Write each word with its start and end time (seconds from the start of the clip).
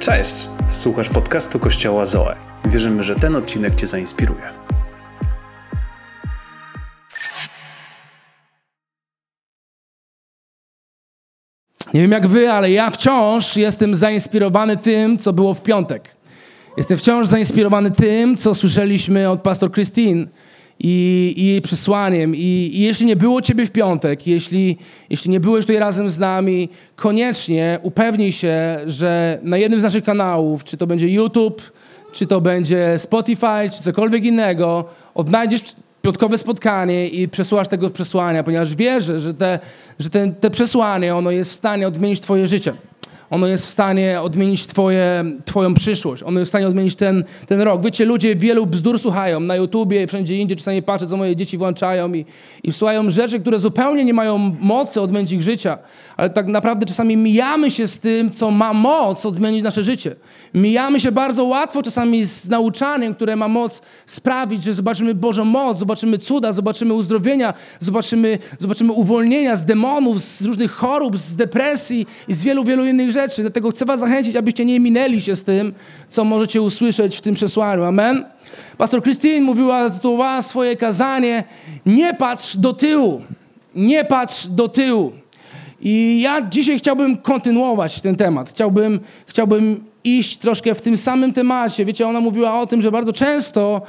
Cześć! 0.00 0.48
Słuchasz 0.68 1.08
podcastu 1.08 1.58
Kościoła 1.58 2.06
Zoe. 2.06 2.36
Wierzymy, 2.64 3.02
że 3.02 3.16
ten 3.16 3.36
odcinek 3.36 3.74
Cię 3.74 3.86
zainspiruje. 3.86 4.52
Nie 11.94 12.00
wiem 12.00 12.10
jak 12.10 12.26
wy, 12.26 12.52
ale 12.52 12.70
ja 12.70 12.90
wciąż 12.90 13.56
jestem 13.56 13.94
zainspirowany 13.94 14.76
tym, 14.76 15.18
co 15.18 15.32
było 15.32 15.54
w 15.54 15.62
piątek. 15.62 16.16
Jestem 16.76 16.98
wciąż 16.98 17.26
zainspirowany 17.26 17.90
tym, 17.90 18.36
co 18.36 18.54
słyszeliśmy 18.54 19.30
od 19.30 19.42
pastor 19.42 19.72
Christine 19.72 20.26
i, 20.80 21.34
i 21.36 21.46
jej 21.46 21.62
przesłaniem. 21.62 22.36
I, 22.36 22.70
I, 22.72 22.80
jeśli 22.80 23.06
nie 23.06 23.16
było 23.16 23.42
ciebie 23.42 23.66
w 23.66 23.70
piątek, 23.70 24.26
jeśli, 24.26 24.78
jeśli 25.10 25.30
nie 25.30 25.40
byłeś 25.40 25.64
tutaj 25.66 25.78
razem 25.78 26.10
z 26.10 26.18
nami, 26.18 26.68
koniecznie 26.96 27.78
upewnij 27.82 28.32
się, 28.32 28.78
że 28.86 29.38
na 29.42 29.56
jednym 29.56 29.80
z 29.80 29.84
naszych 29.84 30.04
kanałów, 30.04 30.64
czy 30.64 30.76
to 30.76 30.86
będzie 30.86 31.08
YouTube, 31.08 31.72
czy 32.12 32.26
to 32.26 32.40
będzie 32.40 32.98
Spotify, 32.98 33.70
czy 33.76 33.82
cokolwiek 33.82 34.24
innego, 34.24 34.84
odnajdziesz 35.14 35.62
piątkowe 36.02 36.38
spotkanie 36.38 37.08
i 37.08 37.28
przesłuchasz 37.28 37.68
tego 37.68 37.90
przesłania, 37.90 38.42
ponieważ 38.42 38.74
wierzę, 38.74 39.18
że 39.18 39.34
te, 39.34 39.58
że 39.98 40.10
te, 40.10 40.32
te 40.32 40.50
przesłanie, 40.50 41.16
ono 41.16 41.30
jest 41.30 41.52
w 41.52 41.54
stanie 41.54 41.88
odmienić 41.88 42.20
twoje 42.20 42.46
życie. 42.46 42.74
Ono 43.30 43.46
jest 43.46 43.66
w 43.66 43.68
stanie 43.68 44.20
odmienić 44.20 44.66
twoje, 44.66 45.24
Twoją 45.44 45.74
przyszłość. 45.74 46.22
Ono 46.22 46.40
jest 46.40 46.48
w 46.48 46.52
stanie 46.52 46.66
odmienić 46.66 46.96
ten, 46.96 47.24
ten 47.46 47.60
rok. 47.60 47.82
Wiecie, 47.82 48.04
ludzie 48.04 48.36
wielu 48.36 48.66
bzdur 48.66 48.98
słuchają 48.98 49.40
na 49.40 49.56
YouTubie, 49.56 50.06
wszędzie 50.06 50.36
indziej. 50.36 50.56
Czasami 50.56 50.82
patrzę, 50.82 51.06
co 51.06 51.16
moje 51.16 51.36
dzieci 51.36 51.58
włączają 51.58 52.12
i, 52.12 52.24
i 52.62 52.72
słuchają 52.72 53.10
rzeczy, 53.10 53.40
które 53.40 53.58
zupełnie 53.58 54.04
nie 54.04 54.14
mają 54.14 54.38
mocy 54.60 55.00
odmienić 55.00 55.32
ich 55.32 55.42
życia. 55.42 55.78
Ale 56.16 56.30
tak 56.30 56.46
naprawdę 56.46 56.86
czasami 56.86 57.16
mijamy 57.16 57.70
się 57.70 57.88
z 57.88 57.98
tym, 57.98 58.30
co 58.30 58.50
ma 58.50 58.72
moc 58.72 59.26
odmienić 59.26 59.62
nasze 59.62 59.84
życie. 59.84 60.16
Mijamy 60.54 61.00
się 61.00 61.12
bardzo 61.12 61.44
łatwo 61.44 61.82
czasami 61.82 62.24
z 62.24 62.48
nauczaniem, 62.48 63.14
które 63.14 63.36
ma 63.36 63.48
moc 63.48 63.82
sprawić, 64.06 64.62
że 64.62 64.74
zobaczymy 64.74 65.14
Bożą 65.14 65.44
moc, 65.44 65.78
zobaczymy 65.78 66.18
cuda, 66.18 66.52
zobaczymy 66.52 66.94
uzdrowienia, 66.94 67.54
zobaczymy, 67.80 68.38
zobaczymy 68.58 68.92
uwolnienia 68.92 69.56
z 69.56 69.64
demonów, 69.64 70.20
z 70.20 70.42
różnych 70.42 70.72
chorób, 70.72 71.18
z 71.18 71.36
depresji 71.36 72.06
i 72.28 72.34
z 72.34 72.44
wielu, 72.44 72.64
wielu 72.64 72.86
innych 72.86 73.10
rzeczy. 73.10 73.42
Dlatego 73.42 73.70
chcę 73.70 73.84
Was 73.84 74.00
zachęcić, 74.00 74.36
abyście 74.36 74.64
nie 74.64 74.80
minęli 74.80 75.20
się 75.20 75.36
z 75.36 75.44
tym, 75.44 75.74
co 76.08 76.24
możecie 76.24 76.62
usłyszeć 76.62 77.16
w 77.16 77.20
tym 77.20 77.34
przesłaniu. 77.34 77.84
Amen? 77.84 78.24
Pastor 78.78 79.02
Christine 79.02 79.40
mówiła, 79.40 79.88
zatytułowała 79.88 80.42
swoje 80.42 80.76
kazanie 80.76 81.44
Nie 81.86 82.14
patrz 82.14 82.56
do 82.56 82.72
tyłu. 82.72 83.22
Nie 83.74 84.04
patrz 84.04 84.46
do 84.46 84.68
tyłu. 84.68 85.19
I 85.80 86.20
ja 86.22 86.42
dzisiaj 86.42 86.78
chciałbym 86.78 87.16
kontynuować 87.16 88.00
ten 88.00 88.16
temat. 88.16 88.50
Chciałbym, 88.50 89.00
chciałbym 89.26 89.84
iść 90.04 90.36
troszkę 90.36 90.74
w 90.74 90.82
tym 90.82 90.96
samym 90.96 91.32
temacie. 91.32 91.84
Wiecie, 91.84 92.08
ona 92.08 92.20
mówiła 92.20 92.60
o 92.60 92.66
tym, 92.66 92.82
że 92.82 92.92
bardzo 92.92 93.12
często 93.12 93.82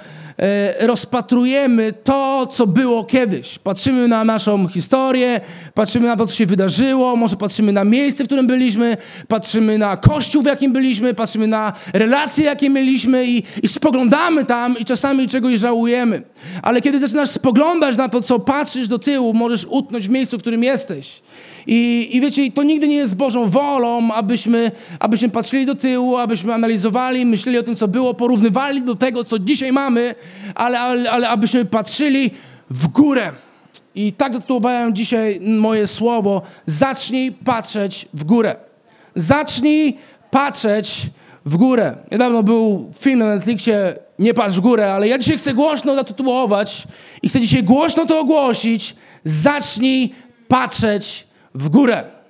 rozpatrujemy 0.79 1.93
to, 1.93 2.47
co 2.47 2.67
było 2.67 3.03
kiedyś. 3.03 3.59
Patrzymy 3.59 4.07
na 4.07 4.23
naszą 4.23 4.67
historię, 4.67 5.41
patrzymy 5.73 6.07
na 6.07 6.17
to, 6.17 6.27
co 6.27 6.35
się 6.35 6.45
wydarzyło, 6.45 7.15
może 7.15 7.35
patrzymy 7.35 7.73
na 7.73 7.83
miejsce, 7.83 8.23
w 8.23 8.27
którym 8.27 8.47
byliśmy, 8.47 8.97
patrzymy 9.27 9.77
na 9.77 9.97
kościół, 9.97 10.41
w 10.41 10.45
jakim 10.45 10.73
byliśmy, 10.73 11.13
patrzymy 11.13 11.47
na 11.47 11.73
relacje, 11.93 12.45
jakie 12.45 12.69
mieliśmy 12.69 13.27
i, 13.27 13.43
i 13.63 13.67
spoglądamy 13.67 14.45
tam 14.45 14.79
i 14.79 14.85
czasami 14.85 15.27
czegoś 15.27 15.59
żałujemy. 15.59 16.21
Ale 16.61 16.81
kiedy 16.81 16.99
zaczynasz 16.99 17.29
spoglądać 17.29 17.97
na 17.97 18.09
to, 18.09 18.21
co 18.21 18.39
patrzysz 18.39 18.87
do 18.87 18.99
tyłu, 18.99 19.33
możesz 19.33 19.65
utnąć 19.69 20.07
w 20.07 20.11
miejscu, 20.11 20.37
w 20.37 20.41
którym 20.41 20.63
jesteś. 20.63 21.21
I, 21.67 22.09
I 22.11 22.21
wiecie, 22.21 22.51
to 22.51 22.63
nigdy 22.63 22.87
nie 22.87 22.95
jest 22.95 23.15
Bożą 23.15 23.49
wolą, 23.49 24.13
abyśmy, 24.13 24.71
abyśmy 24.99 25.29
patrzyli 25.29 25.65
do 25.65 25.75
tyłu, 25.75 26.17
abyśmy 26.17 26.53
analizowali, 26.53 27.25
myśleli 27.25 27.57
o 27.57 27.63
tym, 27.63 27.75
co 27.75 27.87
było, 27.87 28.13
porównywali 28.13 28.81
do 28.81 28.95
tego, 28.95 29.23
co 29.23 29.39
dzisiaj 29.39 29.71
mamy, 29.71 30.15
ale, 30.55 30.79
ale, 30.79 31.11
ale 31.11 31.29
abyśmy 31.29 31.65
patrzyli 31.65 32.31
w 32.69 32.87
górę. 32.87 33.31
I 33.95 34.13
tak 34.13 34.33
zatytułowałem 34.33 34.95
dzisiaj 34.95 35.39
moje 35.41 35.87
słowo. 35.87 36.41
Zacznij 36.65 37.31
patrzeć 37.31 38.07
w 38.13 38.23
górę. 38.23 38.55
Zacznij 39.15 39.97
patrzeć 40.31 41.01
w 41.45 41.57
górę. 41.57 41.95
Niedawno 42.11 42.43
był 42.43 42.91
film 42.99 43.19
na 43.19 43.25
Netflixie 43.25 43.95
Nie 44.19 44.33
patrz 44.33 44.55
w 44.55 44.59
górę, 44.59 44.93
ale 44.93 45.07
ja 45.07 45.17
dzisiaj 45.17 45.37
chcę 45.37 45.53
głośno 45.53 45.95
zatytułować 45.95 46.87
i 47.21 47.29
chcę 47.29 47.39
dzisiaj 47.39 47.63
głośno 47.63 48.05
to 48.05 48.19
ogłosić. 48.19 48.95
Zacznij 49.23 50.13
patrzeć 50.47 51.27
w 51.55 51.69
górę. 51.69 52.20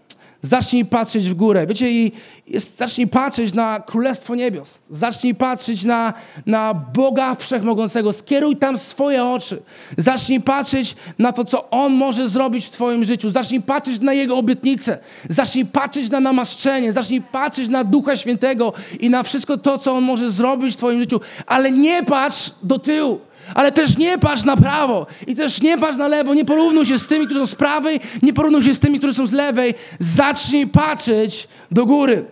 Zacznij 0.41 0.85
patrzeć 0.85 1.29
w 1.29 1.33
górę. 1.33 1.67
Wiecie, 1.67 1.91
i 1.91 2.11
jest, 2.47 2.77
zacznij 2.77 3.07
patrzeć 3.07 3.53
na 3.53 3.79
Królestwo 3.79 4.35
Niebios. 4.35 4.79
Zacznij 4.89 5.35
patrzeć 5.35 5.83
na, 5.83 6.13
na 6.45 6.73
Boga 6.73 7.35
Wszechmogącego. 7.35 8.13
Skieruj 8.13 8.55
tam 8.55 8.77
swoje 8.77 9.25
oczy. 9.25 9.61
Zacznij 9.97 10.41
patrzeć 10.41 10.95
na 11.19 11.31
to, 11.31 11.45
co 11.45 11.69
On 11.69 11.93
może 11.93 12.27
zrobić 12.27 12.65
w 12.65 12.69
Twoim 12.69 13.03
życiu. 13.03 13.29
Zacznij 13.29 13.61
patrzeć 13.61 14.01
na 14.01 14.13
Jego 14.13 14.37
obietnice. 14.37 14.97
Zacznij 15.29 15.65
patrzeć 15.65 16.09
na 16.09 16.19
namaszczenie. 16.19 16.93
Zacznij 16.93 17.21
patrzeć 17.21 17.69
na 17.69 17.83
Ducha 17.83 18.15
Świętego 18.15 18.73
i 18.99 19.09
na 19.09 19.23
wszystko 19.23 19.57
to, 19.57 19.77
co 19.77 19.93
On 19.93 20.03
może 20.03 20.31
zrobić 20.31 20.73
w 20.73 20.77
Twoim 20.77 20.99
życiu. 20.99 21.19
Ale 21.45 21.71
nie 21.71 22.03
patrz 22.03 22.51
do 22.63 22.79
tyłu. 22.79 23.19
Ale 23.55 23.71
też 23.71 23.97
nie 23.97 24.17
patrz 24.17 24.43
na 24.43 24.57
prawo 24.57 25.05
i 25.27 25.35
też 25.35 25.61
nie 25.61 25.77
patrz 25.77 25.97
na 25.97 26.07
lewo. 26.07 26.33
Nie 26.33 26.45
porównuj 26.45 26.85
się 26.85 26.99
z 26.99 27.07
tymi, 27.07 27.25
którzy 27.25 27.39
są 27.39 27.47
z 27.47 27.55
prawej, 27.55 27.99
nie 28.21 28.33
porównuj 28.33 28.63
się 28.63 28.73
z 28.73 28.79
tymi, 28.79 28.97
którzy 28.97 29.13
są 29.13 29.27
z 29.27 29.31
lewej. 29.31 29.73
Zacznij 29.99 30.67
patrzeć 30.67 31.47
do 31.71 31.85
góry. 31.85 32.25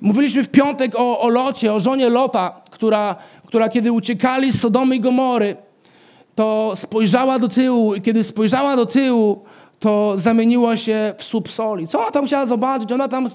Mówiliśmy 0.00 0.44
w 0.44 0.48
piątek 0.48 0.92
o, 0.94 1.20
o 1.20 1.28
Locie, 1.28 1.74
o 1.74 1.80
żonie 1.80 2.08
Lota, 2.08 2.60
która, 2.70 3.16
która 3.46 3.68
kiedy 3.68 3.92
uciekali 3.92 4.52
z 4.52 4.60
Sodomy 4.60 4.96
i 4.96 5.00
Gomory, 5.00 5.56
to 6.34 6.72
spojrzała 6.74 7.38
do 7.38 7.48
tyłu 7.48 7.94
i 7.94 8.00
kiedy 8.00 8.24
spojrzała 8.24 8.76
do 8.76 8.86
tyłu, 8.86 9.44
to 9.80 10.12
zamieniła 10.16 10.76
się 10.76 11.14
w 11.18 11.22
słup 11.22 11.50
soli. 11.50 11.88
Co 11.88 12.00
ona 12.00 12.10
tam 12.10 12.26
chciała 12.26 12.46
zobaczyć? 12.46 12.92
Ona 12.92 13.08
tam 13.08 13.30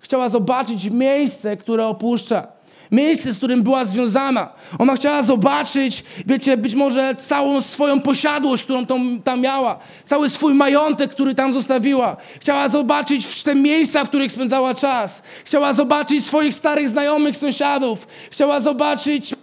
chciała 0.00 0.28
zobaczyć 0.28 0.90
miejsce, 0.90 1.56
które 1.56 1.86
opuszcza. 1.86 2.57
Miejsce, 2.92 3.32
z 3.32 3.38
którym 3.38 3.62
była 3.62 3.84
związana. 3.84 4.48
Ona 4.78 4.94
chciała 4.94 5.22
zobaczyć, 5.22 6.04
wiecie, 6.26 6.56
być 6.56 6.74
może 6.74 7.14
całą 7.14 7.62
swoją 7.62 8.00
posiadłość, 8.00 8.62
którą 8.62 8.86
tam, 8.86 9.20
tam 9.24 9.40
miała. 9.40 9.78
Cały 10.04 10.28
swój 10.30 10.54
majątek, 10.54 11.10
który 11.10 11.34
tam 11.34 11.52
zostawiła. 11.52 12.16
Chciała 12.40 12.68
zobaczyć 12.68 13.42
te 13.42 13.54
miejsca, 13.54 14.04
w 14.04 14.08
których 14.08 14.32
spędzała 14.32 14.74
czas. 14.74 15.22
Chciała 15.44 15.72
zobaczyć 15.72 16.26
swoich 16.26 16.54
starych 16.54 16.88
znajomych, 16.88 17.36
sąsiadów. 17.36 18.06
Chciała 18.30 18.60
zobaczyć 18.60 19.34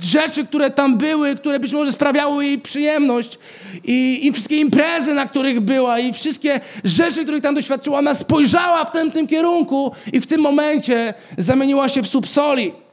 rzeczy, 0.00 0.46
które 0.46 0.70
tam 0.70 0.98
były, 0.98 1.36
które 1.36 1.60
być 1.60 1.72
może 1.72 1.92
sprawiały 1.92 2.46
jej 2.46 2.58
przyjemność 2.58 3.38
i, 3.84 4.26
i 4.26 4.32
wszystkie 4.32 4.56
imprezy, 4.56 5.14
na 5.14 5.26
których 5.26 5.60
była 5.60 5.98
i 5.98 6.12
wszystkie 6.12 6.60
rzeczy, 6.84 7.22
których 7.22 7.42
tam 7.42 7.54
doświadczyła. 7.54 7.98
Ona 7.98 8.14
spojrzała 8.14 8.84
w 8.84 8.90
tym, 8.90 9.10
tym 9.10 9.26
kierunku 9.26 9.92
i 10.12 10.20
w 10.20 10.26
tym 10.26 10.40
momencie 10.40 11.14
zamieniła 11.38 11.88
się 11.88 12.02
w 12.02 12.06
subsoli. 12.06 12.83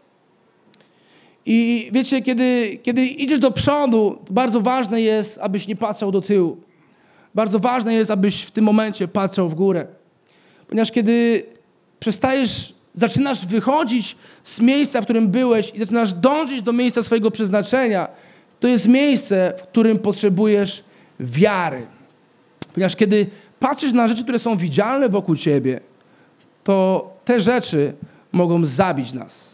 I 1.45 1.89
wiecie, 1.93 2.21
kiedy, 2.21 2.79
kiedy 2.83 3.05
idziesz 3.05 3.39
do 3.39 3.51
przodu, 3.51 4.17
bardzo 4.29 4.61
ważne 4.61 5.01
jest, 5.01 5.39
abyś 5.41 5.67
nie 5.67 5.75
patrzał 5.75 6.11
do 6.11 6.21
tyłu. 6.21 6.57
Bardzo 7.35 7.59
ważne 7.59 7.93
jest, 7.93 8.11
abyś 8.11 8.43
w 8.43 8.51
tym 8.51 8.65
momencie 8.65 9.07
patrzał 9.07 9.49
w 9.49 9.55
górę. 9.55 9.87
Ponieważ 10.67 10.91
kiedy 10.91 11.45
przestajesz, 11.99 12.73
zaczynasz 12.93 13.45
wychodzić 13.45 14.15
z 14.43 14.59
miejsca, 14.59 15.01
w 15.01 15.03
którym 15.03 15.27
byłeś 15.27 15.71
i 15.75 15.79
zaczynasz 15.79 16.13
dążyć 16.13 16.61
do 16.61 16.73
miejsca 16.73 17.03
swojego 17.03 17.31
przeznaczenia, 17.31 18.07
to 18.59 18.67
jest 18.67 18.87
miejsce, 18.87 19.53
w 19.57 19.61
którym 19.61 19.99
potrzebujesz 19.99 20.83
wiary. 21.19 21.87
Ponieważ 22.73 22.95
kiedy 22.95 23.27
patrzysz 23.59 23.93
na 23.93 24.07
rzeczy, 24.07 24.23
które 24.23 24.39
są 24.39 24.57
widzialne 24.57 25.09
wokół 25.09 25.35
ciebie, 25.35 25.79
to 26.63 27.09
te 27.25 27.41
rzeczy 27.41 27.93
mogą 28.31 28.65
zabić 28.65 29.13
nas. 29.13 29.50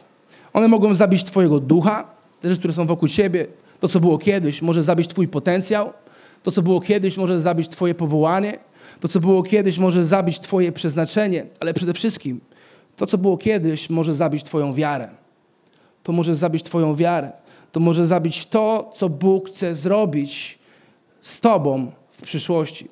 One 0.58 0.68
mogą 0.68 0.94
zabić 0.94 1.24
Twojego 1.24 1.60
ducha, 1.60 2.04
te 2.42 2.50
rzeczy, 2.50 2.60
które 2.60 2.74
są 2.74 2.86
wokół 2.86 3.08
Ciebie. 3.08 3.48
To, 3.80 3.88
co 3.88 4.00
było 4.00 4.18
kiedyś, 4.18 4.62
może 4.62 4.84
zabić 4.84 5.08
Twój 5.08 5.28
potencjał. 5.28 5.94
To, 6.44 6.52
co 6.52 6.62
było 6.62 6.82
kiedyś, 6.82 7.18
może 7.18 7.40
zabić 7.40 7.70
Twoje 7.70 7.96
powołanie. 7.96 8.60
To, 9.00 9.08
co 9.08 9.20
było 9.20 9.44
kiedyś, 9.44 9.78
może 9.78 10.04
zabić 10.04 10.40
Twoje 10.40 10.72
przeznaczenie. 10.72 11.46
Ale 11.60 11.74
przede 11.74 11.94
wszystkim, 11.94 12.40
to, 12.96 13.08
co 13.08 13.18
było 13.18 13.38
kiedyś, 13.38 13.90
może 13.90 14.14
zabić 14.14 14.44
Twoją 14.44 14.74
wiarę. 14.74 15.10
To 16.04 16.12
może 16.12 16.36
zabić 16.36 16.64
Twoją 16.64 16.96
wiarę. 16.96 17.32
To 17.72 17.80
może 17.80 18.08
zabić 18.08 18.46
to, 18.46 18.92
co 18.96 19.10
Bóg 19.10 19.50
chce 19.50 19.76
zrobić 19.76 20.60
z 21.22 21.40
Tobą 21.40 21.92
w 22.12 22.22
przyszłości. 22.22 22.88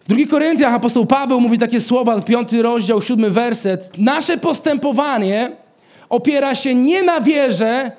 W 0.00 0.08
2 0.08 0.26
Koryntiach 0.30 0.74
apostoł 0.74 1.06
Paweł 1.06 1.40
mówi 1.40 1.58
takie 1.58 1.80
słowa, 1.80 2.20
piąty 2.20 2.62
rozdział, 2.62 3.02
siódmy 3.02 3.30
werset. 3.30 3.98
Nasze 3.98 4.38
postępowanie 4.38 5.67
opiera 6.08 6.54
się 6.54 6.74
nie 6.74 7.02
na 7.02 7.20
wierze, 7.20 7.92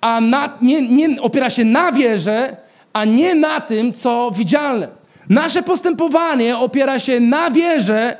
a 0.00 0.20
na, 0.20 0.58
nie, 0.62 0.88
nie, 0.88 1.22
opiera 1.22 1.50
się 1.50 1.64
na 1.64 1.92
wierze, 1.92 2.56
a 2.92 3.04
nie 3.04 3.34
na 3.34 3.60
tym, 3.60 3.92
co 3.92 4.30
widzialne. 4.34 4.88
Nasze 5.28 5.62
postępowanie 5.62 6.58
opiera 6.58 6.98
się 6.98 7.20
na 7.20 7.50
wierze, 7.50 8.16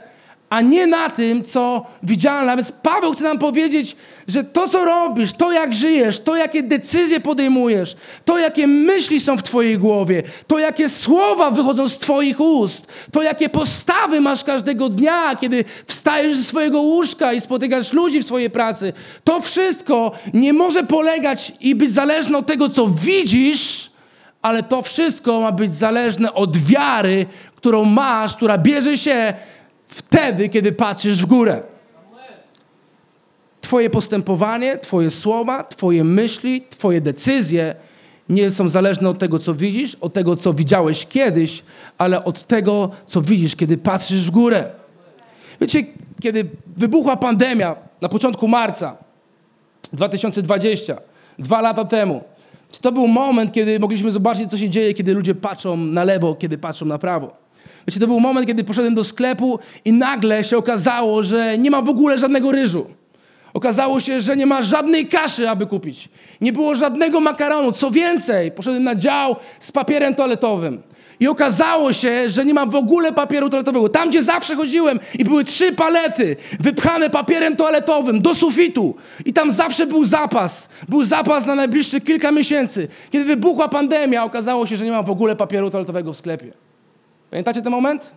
a 0.52 0.60
nie 0.60 0.86
na 0.86 1.10
tym, 1.10 1.44
co 1.44 1.86
widzialne. 2.02 2.52
A 2.52 2.56
więc 2.56 2.72
Paweł 2.72 3.12
chce 3.12 3.24
nam 3.24 3.38
powiedzieć, 3.38 3.96
że 4.28 4.44
to, 4.44 4.68
co 4.68 4.84
robisz, 4.84 5.32
to, 5.32 5.52
jak 5.52 5.74
żyjesz, 5.74 6.20
to, 6.20 6.36
jakie 6.36 6.62
decyzje 6.62 7.20
podejmujesz, 7.20 7.96
to, 8.24 8.38
jakie 8.38 8.66
myśli 8.66 9.20
są 9.20 9.36
w 9.36 9.42
Twojej 9.42 9.78
głowie, 9.78 10.22
to, 10.46 10.58
jakie 10.58 10.88
słowa 10.88 11.50
wychodzą 11.50 11.88
z 11.88 11.98
Twoich 11.98 12.40
ust, 12.40 12.86
to, 13.12 13.22
jakie 13.22 13.48
postawy 13.48 14.20
masz 14.20 14.44
każdego 14.44 14.88
dnia, 14.88 15.36
kiedy 15.40 15.64
wstajesz 15.86 16.36
ze 16.36 16.44
swojego 16.44 16.80
łóżka 16.80 17.32
i 17.32 17.40
spotykasz 17.40 17.92
ludzi 17.92 18.22
w 18.22 18.26
swojej 18.26 18.50
pracy, 18.50 18.92
to 19.24 19.40
wszystko 19.40 20.12
nie 20.34 20.52
może 20.52 20.84
polegać 20.84 21.52
i 21.60 21.74
być 21.74 21.90
zależne 21.90 22.38
od 22.38 22.46
tego, 22.46 22.68
co 22.68 22.88
widzisz, 22.88 23.90
ale 24.42 24.62
to 24.62 24.82
wszystko 24.82 25.40
ma 25.40 25.52
być 25.52 25.74
zależne 25.74 26.34
od 26.34 26.56
wiary, 26.56 27.26
którą 27.56 27.84
masz, 27.84 28.36
która 28.36 28.58
bierze 28.58 28.98
się 28.98 29.34
wtedy, 29.94 30.48
kiedy 30.48 30.72
patrzysz 30.72 31.22
w 31.22 31.26
górę. 31.26 31.62
Twoje 33.60 33.90
postępowanie, 33.90 34.78
Twoje 34.78 35.10
słowa, 35.10 35.64
Twoje 35.64 36.04
myśli, 36.04 36.62
Twoje 36.70 37.00
decyzje 37.00 37.74
nie 38.28 38.50
są 38.50 38.68
zależne 38.68 39.08
od 39.08 39.18
tego, 39.18 39.38
co 39.38 39.54
widzisz, 39.54 39.96
od 40.00 40.12
tego, 40.12 40.36
co 40.36 40.52
widziałeś 40.52 41.06
kiedyś, 41.06 41.62
ale 41.98 42.24
od 42.24 42.46
tego, 42.46 42.90
co 43.06 43.22
widzisz, 43.22 43.56
kiedy 43.56 43.78
patrzysz 43.78 44.24
w 44.26 44.30
górę. 44.30 44.64
Wiecie, 45.60 45.84
kiedy 46.22 46.44
wybuchła 46.76 47.16
pandemia 47.16 47.76
na 48.00 48.08
początku 48.08 48.48
marca 48.48 48.96
2020, 49.92 50.96
dwa 51.38 51.60
lata 51.60 51.84
temu, 51.84 52.24
to 52.80 52.92
był 52.92 53.08
moment, 53.08 53.52
kiedy 53.52 53.80
mogliśmy 53.80 54.10
zobaczyć, 54.10 54.50
co 54.50 54.58
się 54.58 54.70
dzieje, 54.70 54.94
kiedy 54.94 55.14
ludzie 55.14 55.34
patrzą 55.34 55.76
na 55.76 56.04
lewo, 56.04 56.34
kiedy 56.34 56.58
patrzą 56.58 56.86
na 56.86 56.98
prawo. 56.98 57.41
Wiecie, 57.88 58.00
to 58.00 58.06
był 58.06 58.20
moment, 58.20 58.46
kiedy 58.46 58.64
poszedłem 58.64 58.94
do 58.94 59.04
sklepu 59.04 59.58
i 59.84 59.92
nagle 59.92 60.44
się 60.44 60.56
okazało, 60.56 61.22
że 61.22 61.58
nie 61.58 61.70
ma 61.70 61.82
w 61.82 61.88
ogóle 61.88 62.18
żadnego 62.18 62.52
ryżu. 62.52 62.86
Okazało 63.54 64.00
się, 64.00 64.20
że 64.20 64.36
nie 64.36 64.46
ma 64.46 64.62
żadnej 64.62 65.06
kaszy, 65.06 65.50
aby 65.50 65.66
kupić. 65.66 66.08
Nie 66.40 66.52
było 66.52 66.74
żadnego 66.74 67.20
makaronu. 67.20 67.72
Co 67.72 67.90
więcej, 67.90 68.52
poszedłem 68.52 68.84
na 68.84 68.94
dział 68.94 69.36
z 69.60 69.72
papierem 69.72 70.14
toaletowym. 70.14 70.82
I 71.20 71.28
okazało 71.28 71.92
się, 71.92 72.30
że 72.30 72.44
nie 72.44 72.54
ma 72.54 72.66
w 72.66 72.74
ogóle 72.74 73.12
papieru 73.12 73.50
toaletowego. 73.50 73.88
Tam, 73.88 74.08
gdzie 74.08 74.22
zawsze 74.22 74.56
chodziłem 74.56 75.00
i 75.18 75.24
były 75.24 75.44
trzy 75.44 75.72
palety 75.72 76.36
wypchane 76.60 77.10
papierem 77.10 77.56
toaletowym 77.56 78.22
do 78.22 78.34
sufitu. 78.34 78.94
I 79.24 79.32
tam 79.32 79.52
zawsze 79.52 79.86
był 79.86 80.04
zapas. 80.04 80.68
Był 80.88 81.04
zapas 81.04 81.46
na 81.46 81.54
najbliższe 81.54 82.00
kilka 82.00 82.32
miesięcy. 82.32 82.88
Kiedy 83.10 83.24
wybuchła 83.24 83.68
pandemia, 83.68 84.24
okazało 84.24 84.66
się, 84.66 84.76
że 84.76 84.84
nie 84.84 84.90
ma 84.90 85.02
w 85.02 85.10
ogóle 85.10 85.36
papieru 85.36 85.70
toaletowego 85.70 86.12
w 86.12 86.16
sklepie. 86.16 86.52
Pamiętacie 87.32 87.62
ten 87.62 87.72
moment? 87.72 88.10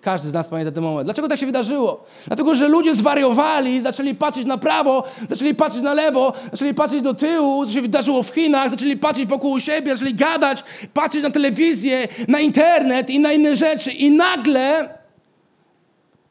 Każdy 0.00 0.28
z 0.28 0.32
nas 0.32 0.48
pamięta 0.48 0.72
ten 0.72 0.82
moment. 0.82 1.06
Dlaczego 1.06 1.28
tak 1.28 1.38
się 1.38 1.46
wydarzyło? 1.46 2.04
Dlatego, 2.26 2.54
że 2.54 2.68
ludzie 2.68 2.94
zwariowali, 2.94 3.82
zaczęli 3.82 4.14
patrzeć 4.14 4.46
na 4.46 4.58
prawo, 4.58 5.04
zaczęli 5.30 5.54
patrzeć 5.54 5.82
na 5.82 5.94
lewo, 5.94 6.32
zaczęli 6.52 6.74
patrzeć 6.74 7.02
do 7.02 7.14
tyłu, 7.14 7.66
co 7.66 7.72
się 7.72 7.82
wydarzyło 7.82 8.22
w 8.22 8.28
Chinach, 8.28 8.70
zaczęli 8.70 8.96
patrzeć 8.96 9.26
wokół 9.26 9.60
siebie, 9.60 9.96
zaczęli 9.96 10.14
gadać, 10.14 10.64
patrzeć 10.94 11.22
na 11.22 11.30
telewizję, 11.30 12.08
na 12.28 12.40
internet 12.40 13.10
i 13.10 13.20
na 13.20 13.32
inne 13.32 13.56
rzeczy. 13.56 13.90
I 13.92 14.10
nagle 14.10 14.98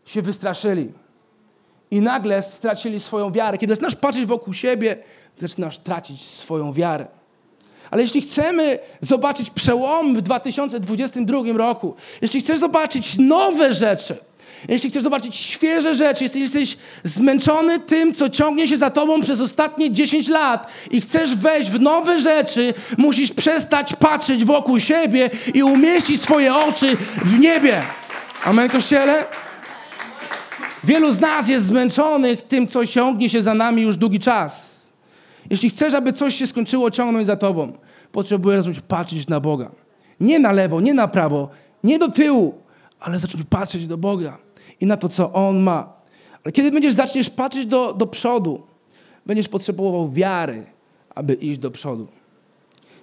się 0.06 0.22
wystraszyli. 0.22 0.92
I 1.92 2.02
nagle 2.02 2.42
stracili 2.42 3.00
swoją 3.00 3.32
wiarę. 3.32 3.58
Kiedy 3.58 3.74
zaczynasz 3.74 3.96
patrzeć 3.96 4.26
wokół 4.26 4.54
siebie, 4.54 4.98
zaczynasz 5.38 5.78
tracić 5.80 6.22
swoją 6.22 6.74
wiarę. 6.74 7.21
Ale 7.92 8.02
jeśli 8.02 8.22
chcemy 8.22 8.80
zobaczyć 9.02 9.50
przełom 9.50 10.16
w 10.16 10.22
2022 10.22 11.40
roku, 11.54 11.96
jeśli 12.22 12.42
chcesz 12.42 12.60
zobaczyć 12.60 13.18
nowe 13.18 13.74
rzeczy, 13.74 14.18
jeśli 14.70 14.90
chcesz 14.90 15.04
zobaczyć 15.04 15.36
świeże 15.36 15.96
rzeczy, 15.96 16.24
jeśli 16.24 16.42
jesteś 16.42 16.78
zmęczony 17.04 17.80
tym, 17.80 18.14
co 18.14 18.30
ciągnie 18.30 18.68
się 18.68 18.78
za 18.78 18.90
tobą 18.90 19.22
przez 19.22 19.42
ostatnie 19.42 19.92
10 19.92 20.28
lat 20.28 20.68
i 20.92 21.02
chcesz 21.02 21.36
wejść 21.36 21.70
w 21.70 21.80
nowe 21.80 22.20
rzeczy, 22.20 22.74
musisz 22.98 23.32
przestać 23.32 23.94
patrzeć 23.96 24.46
wokół 24.46 24.80
siebie 24.80 25.30
i 25.54 25.64
umieścić 25.64 26.22
swoje 26.22 26.56
oczy 26.56 26.98
w 27.26 27.40
niebie. 27.40 27.82
Amen, 28.44 28.70
Kościele? 28.70 29.26
Wielu 30.84 31.12
z 31.12 31.20
nas 31.20 31.50
jest 31.50 31.66
zmęczonych 31.66 32.42
tym, 32.42 32.68
co 32.68 32.88
ciągnie 32.88 33.30
się 33.30 33.42
za 33.42 33.54
nami 33.54 33.82
już 33.82 33.98
długi 33.98 34.20
czas. 34.20 34.71
Jeśli 35.50 35.70
chcesz, 35.70 35.94
aby 35.94 36.14
coś 36.14 36.36
się 36.36 36.48
skończyło 36.48 36.92
ciągnąć 36.92 37.28
za 37.28 37.36
tobą, 37.36 37.74
potrzebujesz 38.12 38.62
zacząć 38.62 38.80
patrzeć 38.80 39.28
na 39.28 39.40
Boga. 39.40 39.72
Nie 40.20 40.40
na 40.40 40.52
lewo, 40.52 40.82
nie 40.82 40.94
na 40.94 41.08
prawo, 41.08 41.50
nie 41.84 42.00
do 42.00 42.12
tyłu, 42.12 42.54
ale 43.00 43.20
zacząć 43.20 43.44
patrzeć 43.50 43.88
do 43.88 43.98
Boga 43.98 44.38
i 44.82 44.86
na 44.86 44.98
to, 44.98 45.10
co 45.10 45.34
On 45.34 45.60
ma. 45.60 45.94
Ale 46.44 46.52
kiedy 46.52 46.72
będziesz 46.72 46.94
zaczniesz 46.94 47.30
patrzeć 47.30 47.66
do, 47.66 47.94
do 47.94 48.08
przodu, 48.08 48.62
będziesz 49.26 49.48
potrzebował 49.48 50.10
wiary, 50.10 50.66
aby 51.16 51.34
iść 51.34 51.60
do 51.60 51.72
przodu. 51.72 52.08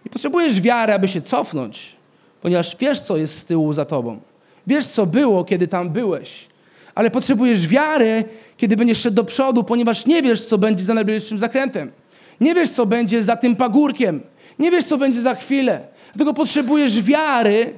Nie 0.05 0.11
potrzebujesz 0.11 0.61
wiary, 0.61 0.93
aby 0.93 1.09
się 1.09 1.23
cofnąć, 1.23 1.97
ponieważ 2.43 2.77
wiesz, 2.77 3.01
co 3.01 3.17
jest 3.17 3.39
z 3.39 3.45
tyłu 3.45 3.73
za 3.73 3.85
tobą. 3.85 4.21
Wiesz, 4.67 4.87
co 4.87 5.07
było, 5.07 5.45
kiedy 5.45 5.69
tam 5.69 5.91
byłeś. 5.91 6.47
Ale 6.95 7.11
potrzebujesz 7.11 7.69
wiary, 7.69 8.25
kiedy 8.57 8.77
będziesz 8.77 8.99
szedł 8.99 9.17
do 9.17 9.25
przodu, 9.25 9.65
ponieważ 9.65 10.07
nie 10.07 10.23
wiesz, 10.23 10.47
co 10.47 10.59
będzie 10.59 10.85
za 10.85 10.95
najbliższym 10.95 11.39
zakrętem. 11.39 11.93
Nie 12.41 12.55
wiesz, 12.55 12.71
co 12.71 12.87
będzie 12.87 13.23
za 13.23 13.37
tym 13.37 13.57
pagórkiem. 13.57 14.21
Nie 14.59 14.71
wiesz, 14.71 14.85
co 14.85 14.99
będzie 14.99 15.21
za 15.21 15.35
chwilę. 15.35 15.87
Dlatego 16.15 16.35
potrzebujesz 16.35 17.03
wiary, 17.03 17.75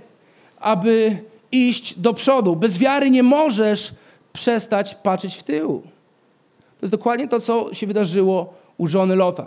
aby 0.61 1.17
iść 1.53 1.99
do 1.99 2.15
przodu. 2.15 2.57
Bez 2.57 2.79
wiary 2.79 3.11
nie 3.11 3.23
możesz 3.23 3.93
przestać 4.33 4.95
patrzeć 4.95 5.35
w 5.35 5.43
tył. 5.43 5.83
To 6.79 6.87
jest 6.87 6.93
dokładnie 6.93 7.29
to, 7.29 7.41
co 7.41 7.75
się 7.75 7.87
wydarzyło 7.87 8.55
u 8.79 8.87
żony 8.87 9.17
Lota. 9.17 9.47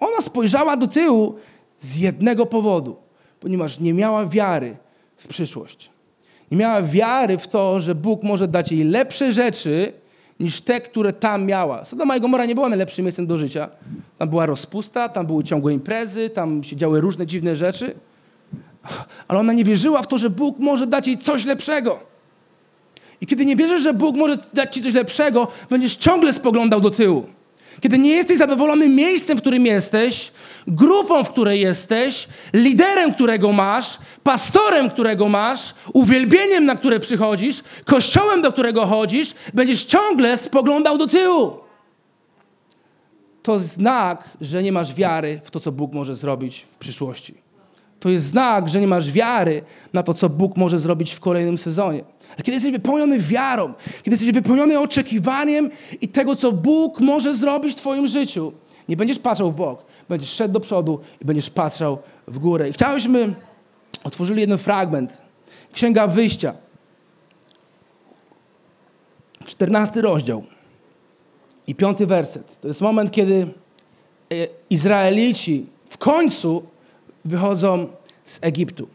Ona 0.00 0.20
spojrzała 0.20 0.76
do 0.76 0.86
tyłu 0.86 1.34
z 1.78 1.96
jednego 1.96 2.46
powodu, 2.46 2.96
ponieważ 3.40 3.80
nie 3.80 3.92
miała 3.92 4.26
wiary 4.26 4.76
w 5.16 5.26
przyszłość. 5.28 5.90
Nie 6.50 6.56
miała 6.56 6.82
wiary 6.82 7.38
w 7.38 7.48
to, 7.48 7.80
że 7.80 7.94
Bóg 7.94 8.22
może 8.22 8.48
dać 8.48 8.72
jej 8.72 8.84
lepsze 8.84 9.32
rzeczy, 9.32 9.92
niż 10.40 10.60
te, 10.60 10.80
które 10.80 11.12
tam 11.12 11.44
miała. 11.44 11.84
Sodoma 11.84 12.16
i 12.16 12.20
Gomora 12.20 12.46
nie 12.46 12.54
była 12.54 12.68
najlepszym 12.68 13.04
miejscem 13.04 13.26
do 13.26 13.38
życia. 13.38 13.68
Tam 14.18 14.28
była 14.28 14.46
rozpusta, 14.46 15.08
tam 15.08 15.26
były 15.26 15.44
ciągłe 15.44 15.72
imprezy, 15.72 16.30
tam 16.30 16.64
się 16.64 16.76
działy 16.76 17.00
różne 17.00 17.26
dziwne 17.26 17.56
rzeczy. 17.56 17.94
Ale 19.28 19.40
ona 19.40 19.52
nie 19.52 19.64
wierzyła 19.64 20.02
w 20.02 20.06
to, 20.06 20.18
że 20.18 20.30
Bóg 20.30 20.58
może 20.58 20.86
dać 20.86 21.06
jej 21.06 21.18
coś 21.18 21.44
lepszego. 21.44 21.98
I 23.20 23.26
kiedy 23.26 23.46
nie 23.46 23.56
wierzysz, 23.56 23.82
że 23.82 23.94
Bóg 23.94 24.16
może 24.16 24.38
dać 24.54 24.74
ci 24.74 24.82
coś 24.82 24.94
lepszego, 24.94 25.48
będziesz 25.70 25.96
ciągle 25.96 26.32
spoglądał 26.32 26.80
do 26.80 26.90
tyłu. 26.90 27.26
Kiedy 27.80 27.98
nie 27.98 28.10
jesteś 28.10 28.38
zadowolony 28.38 28.88
miejscem, 28.88 29.38
w 29.38 29.40
którym 29.40 29.66
jesteś, 29.66 30.32
grupą, 30.66 31.24
w 31.24 31.30
której 31.30 31.60
jesteś, 31.60 32.28
liderem, 32.52 33.14
którego 33.14 33.52
masz, 33.52 33.98
pastorem, 34.22 34.90
którego 34.90 35.28
masz, 35.28 35.74
uwielbieniem, 35.92 36.64
na 36.64 36.76
które 36.76 37.00
przychodzisz, 37.00 37.62
kościołem, 37.84 38.42
do 38.42 38.52
którego 38.52 38.86
chodzisz, 38.86 39.34
będziesz 39.54 39.84
ciągle 39.84 40.38
spoglądał 40.38 40.98
do 40.98 41.06
tyłu. 41.06 41.52
To 43.42 43.58
znak, 43.58 44.30
że 44.40 44.62
nie 44.62 44.72
masz 44.72 44.94
wiary 44.94 45.40
w 45.44 45.50
to, 45.50 45.60
co 45.60 45.72
Bóg 45.72 45.92
może 45.92 46.14
zrobić 46.14 46.66
w 46.70 46.76
przyszłości. 46.76 47.43
To 48.04 48.08
jest 48.08 48.26
znak, 48.26 48.68
że 48.68 48.80
nie 48.80 48.86
masz 48.86 49.10
wiary 49.10 49.62
na 49.92 50.02
to, 50.02 50.14
co 50.14 50.28
Bóg 50.28 50.56
może 50.56 50.78
zrobić 50.78 51.12
w 51.12 51.20
kolejnym 51.20 51.58
sezonie. 51.58 52.04
Ale 52.28 52.36
kiedy 52.36 52.52
jesteś 52.52 52.72
wypełniony 52.72 53.18
wiarą, 53.18 53.74
kiedy 54.02 54.10
jesteś 54.10 54.32
wypełniony 54.32 54.78
oczekiwaniem 54.78 55.70
i 56.00 56.08
tego, 56.08 56.36
co 56.36 56.52
Bóg 56.52 57.00
może 57.00 57.34
zrobić 57.34 57.72
w 57.72 57.76
Twoim 57.76 58.06
życiu, 58.06 58.52
nie 58.88 58.96
będziesz 58.96 59.18
patrzał 59.18 59.50
w 59.50 59.54
bok, 59.54 59.82
będziesz 60.08 60.30
szedł 60.30 60.54
do 60.54 60.60
przodu 60.60 61.00
i 61.22 61.24
będziesz 61.24 61.50
patrzał 61.50 61.98
w 62.28 62.38
górę. 62.38 62.68
I 62.68 62.72
chciałyśmy, 62.72 63.34
otworzyli 64.04 64.40
jeden 64.40 64.58
fragment. 64.58 65.22
Księga 65.72 66.06
Wyjścia. 66.06 66.54
14 69.46 70.02
rozdział 70.02 70.42
i 71.66 71.74
piąty 71.74 72.06
werset. 72.06 72.60
To 72.60 72.68
jest 72.68 72.80
moment, 72.80 73.10
kiedy 73.10 73.34
e, 74.32 74.34
Izraelici 74.70 75.66
w 75.86 75.98
końcu 75.98 76.73
wychodzą 77.24 77.88
z 78.24 78.38
Egiptu. 78.42 78.88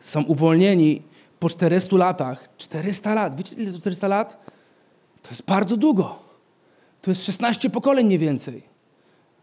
Są 0.00 0.22
uwolnieni 0.22 1.02
po 1.40 1.48
400 1.48 1.96
latach. 1.96 2.48
400 2.58 3.14
lat. 3.14 3.36
Wiecie, 3.36 3.56
ile 3.56 3.72
to 3.72 3.78
400 3.78 4.08
lat? 4.08 4.46
To 5.22 5.30
jest 5.30 5.42
bardzo 5.42 5.76
długo. 5.76 6.18
To 7.02 7.10
jest 7.10 7.26
16 7.26 7.70
pokoleń 7.70 8.06
mniej 8.06 8.18
więcej. 8.18 8.62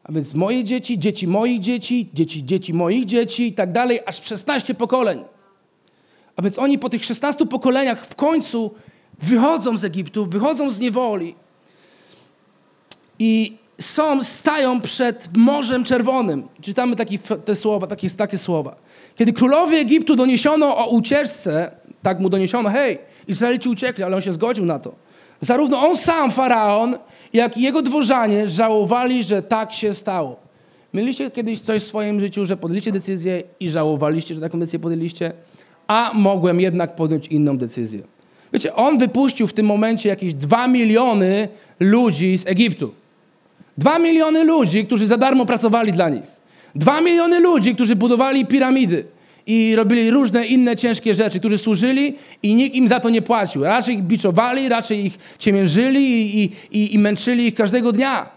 A 0.03 0.11
więc 0.11 0.33
moje 0.33 0.63
dzieci, 0.63 0.99
dzieci 0.99 1.27
moich 1.27 1.59
dzieci, 1.59 2.09
dzieci, 2.13 2.45
dzieci 2.45 2.73
moich 2.73 3.05
dzieci 3.05 3.47
i 3.47 3.53
tak 3.53 3.71
dalej, 3.71 3.99
aż 4.05 4.23
16 4.23 4.75
pokoleń. 4.75 5.23
A 6.35 6.41
więc 6.41 6.59
oni 6.59 6.79
po 6.79 6.89
tych 6.89 7.05
16 7.05 7.45
pokoleniach 7.45 8.05
w 8.05 8.15
końcu 8.15 8.71
wychodzą 9.19 9.77
z 9.77 9.83
Egiptu, 9.83 10.25
wychodzą 10.25 10.71
z 10.71 10.79
niewoli 10.79 11.35
i 13.19 13.57
są, 13.79 14.23
stają 14.23 14.81
przed 14.81 15.37
Morzem 15.37 15.83
Czerwonym. 15.83 16.43
Czytamy 16.61 16.95
taki, 16.95 17.19
te 17.45 17.55
słowa, 17.55 17.87
takie, 17.87 18.09
takie 18.09 18.37
słowa. 18.37 18.75
Kiedy 19.15 19.33
królowi 19.33 19.75
Egiptu 19.75 20.15
doniesiono 20.15 20.77
o 20.77 20.89
ucieczce, 20.89 21.71
tak 22.01 22.19
mu 22.19 22.29
doniesiono, 22.29 22.69
hej, 22.69 22.97
Izraelici 23.27 23.69
uciekli, 23.69 24.03
ale 24.03 24.15
on 24.15 24.21
się 24.21 24.33
zgodził 24.33 24.65
na 24.65 24.79
to. 24.79 24.95
Zarówno 25.41 25.79
on 25.79 25.97
sam, 25.97 26.31
faraon, 26.31 26.97
jak 27.33 27.57
i 27.57 27.61
jego 27.61 27.81
dworzanie 27.81 28.49
żałowali, 28.49 29.23
że 29.23 29.41
tak 29.41 29.73
się 29.73 29.93
stało. 29.93 30.35
Mieliście 30.93 31.31
kiedyś 31.31 31.59
coś 31.59 31.81
w 31.81 31.87
swoim 31.87 32.19
życiu, 32.19 32.45
że 32.45 32.57
podjęliście 32.57 32.91
decyzję 32.91 33.43
i 33.59 33.69
żałowaliście, 33.69 34.35
że 34.35 34.41
taką 34.41 34.59
decyzję 34.59 34.79
podjęliście? 34.79 35.33
A 35.87 36.11
mogłem 36.13 36.61
jednak 36.61 36.95
podjąć 36.95 37.27
inną 37.27 37.57
decyzję. 37.57 38.01
Wiecie, 38.53 38.75
on 38.75 38.97
wypuścił 38.97 39.47
w 39.47 39.53
tym 39.53 39.65
momencie 39.65 40.09
jakieś 40.09 40.33
dwa 40.33 40.67
miliony 40.67 41.47
ludzi 41.79 42.37
z 42.37 42.47
Egiptu. 42.47 42.93
Dwa 43.77 43.99
miliony 43.99 44.43
ludzi, 44.43 44.85
którzy 44.85 45.07
za 45.07 45.17
darmo 45.17 45.45
pracowali 45.45 45.91
dla 45.91 46.09
nich. 46.09 46.23
Dwa 46.75 47.01
miliony 47.01 47.39
ludzi, 47.39 47.75
którzy 47.75 47.95
budowali 47.95 48.45
piramidy 48.45 49.05
i 49.47 49.75
robili 49.75 50.11
różne 50.11 50.45
inne 50.45 50.75
ciężkie 50.75 51.15
rzeczy, 51.15 51.39
którzy 51.39 51.57
służyli 51.57 52.15
i 52.43 52.55
nikt 52.55 52.75
im 52.75 52.87
za 52.87 52.99
to 52.99 53.09
nie 53.09 53.21
płacił. 53.21 53.63
Raczej 53.63 53.95
ich 53.95 54.03
biczowali, 54.03 54.69
raczej 54.69 55.05
ich 55.05 55.19
ciemiężyli 55.39 56.01
i, 56.01 56.43
i, 56.43 56.51
i, 56.71 56.95
i 56.95 56.99
męczyli 56.99 57.47
ich 57.47 57.55
każdego 57.55 57.91
dnia. 57.91 58.29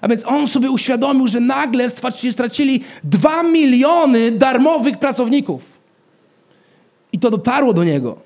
A 0.00 0.08
więc 0.08 0.26
on 0.26 0.48
sobie 0.48 0.70
uświadomił, 0.70 1.26
że 1.26 1.40
nagle 1.40 1.90
stracili 2.30 2.80
dwa 3.04 3.42
miliony 3.42 4.30
darmowych 4.30 4.98
pracowników. 4.98 5.78
I 7.12 7.18
to 7.18 7.30
dotarło 7.30 7.72
do 7.72 7.84
niego. 7.84 8.18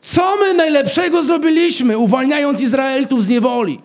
Co 0.00 0.36
my 0.36 0.54
najlepszego 0.54 1.22
zrobiliśmy, 1.22 1.98
uwalniając 1.98 2.60
Izraelitów 2.60 3.24
z 3.24 3.28
niewoli? 3.28 3.80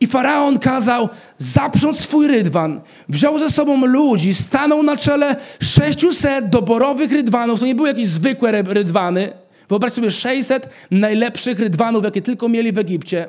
I 0.00 0.06
faraon 0.06 0.58
kazał 0.58 1.08
zaprząc 1.38 2.00
swój 2.00 2.26
rydwan, 2.26 2.80
wziął 3.08 3.38
ze 3.38 3.50
sobą 3.50 3.86
ludzi, 3.86 4.34
stanął 4.34 4.82
na 4.82 4.96
czele 4.96 5.36
600 5.62 6.48
doborowych 6.48 7.12
rydwanów. 7.12 7.60
To 7.60 7.66
nie 7.66 7.74
były 7.74 7.88
jakieś 7.88 8.06
zwykłe 8.06 8.62
rydwany. 8.62 9.32
Wyobraź 9.68 9.92
sobie 9.92 10.10
600 10.10 10.70
najlepszych 10.90 11.58
rydwanów, 11.58 12.04
jakie 12.04 12.22
tylko 12.22 12.48
mieli 12.48 12.72
w 12.72 12.78
Egipcie. 12.78 13.28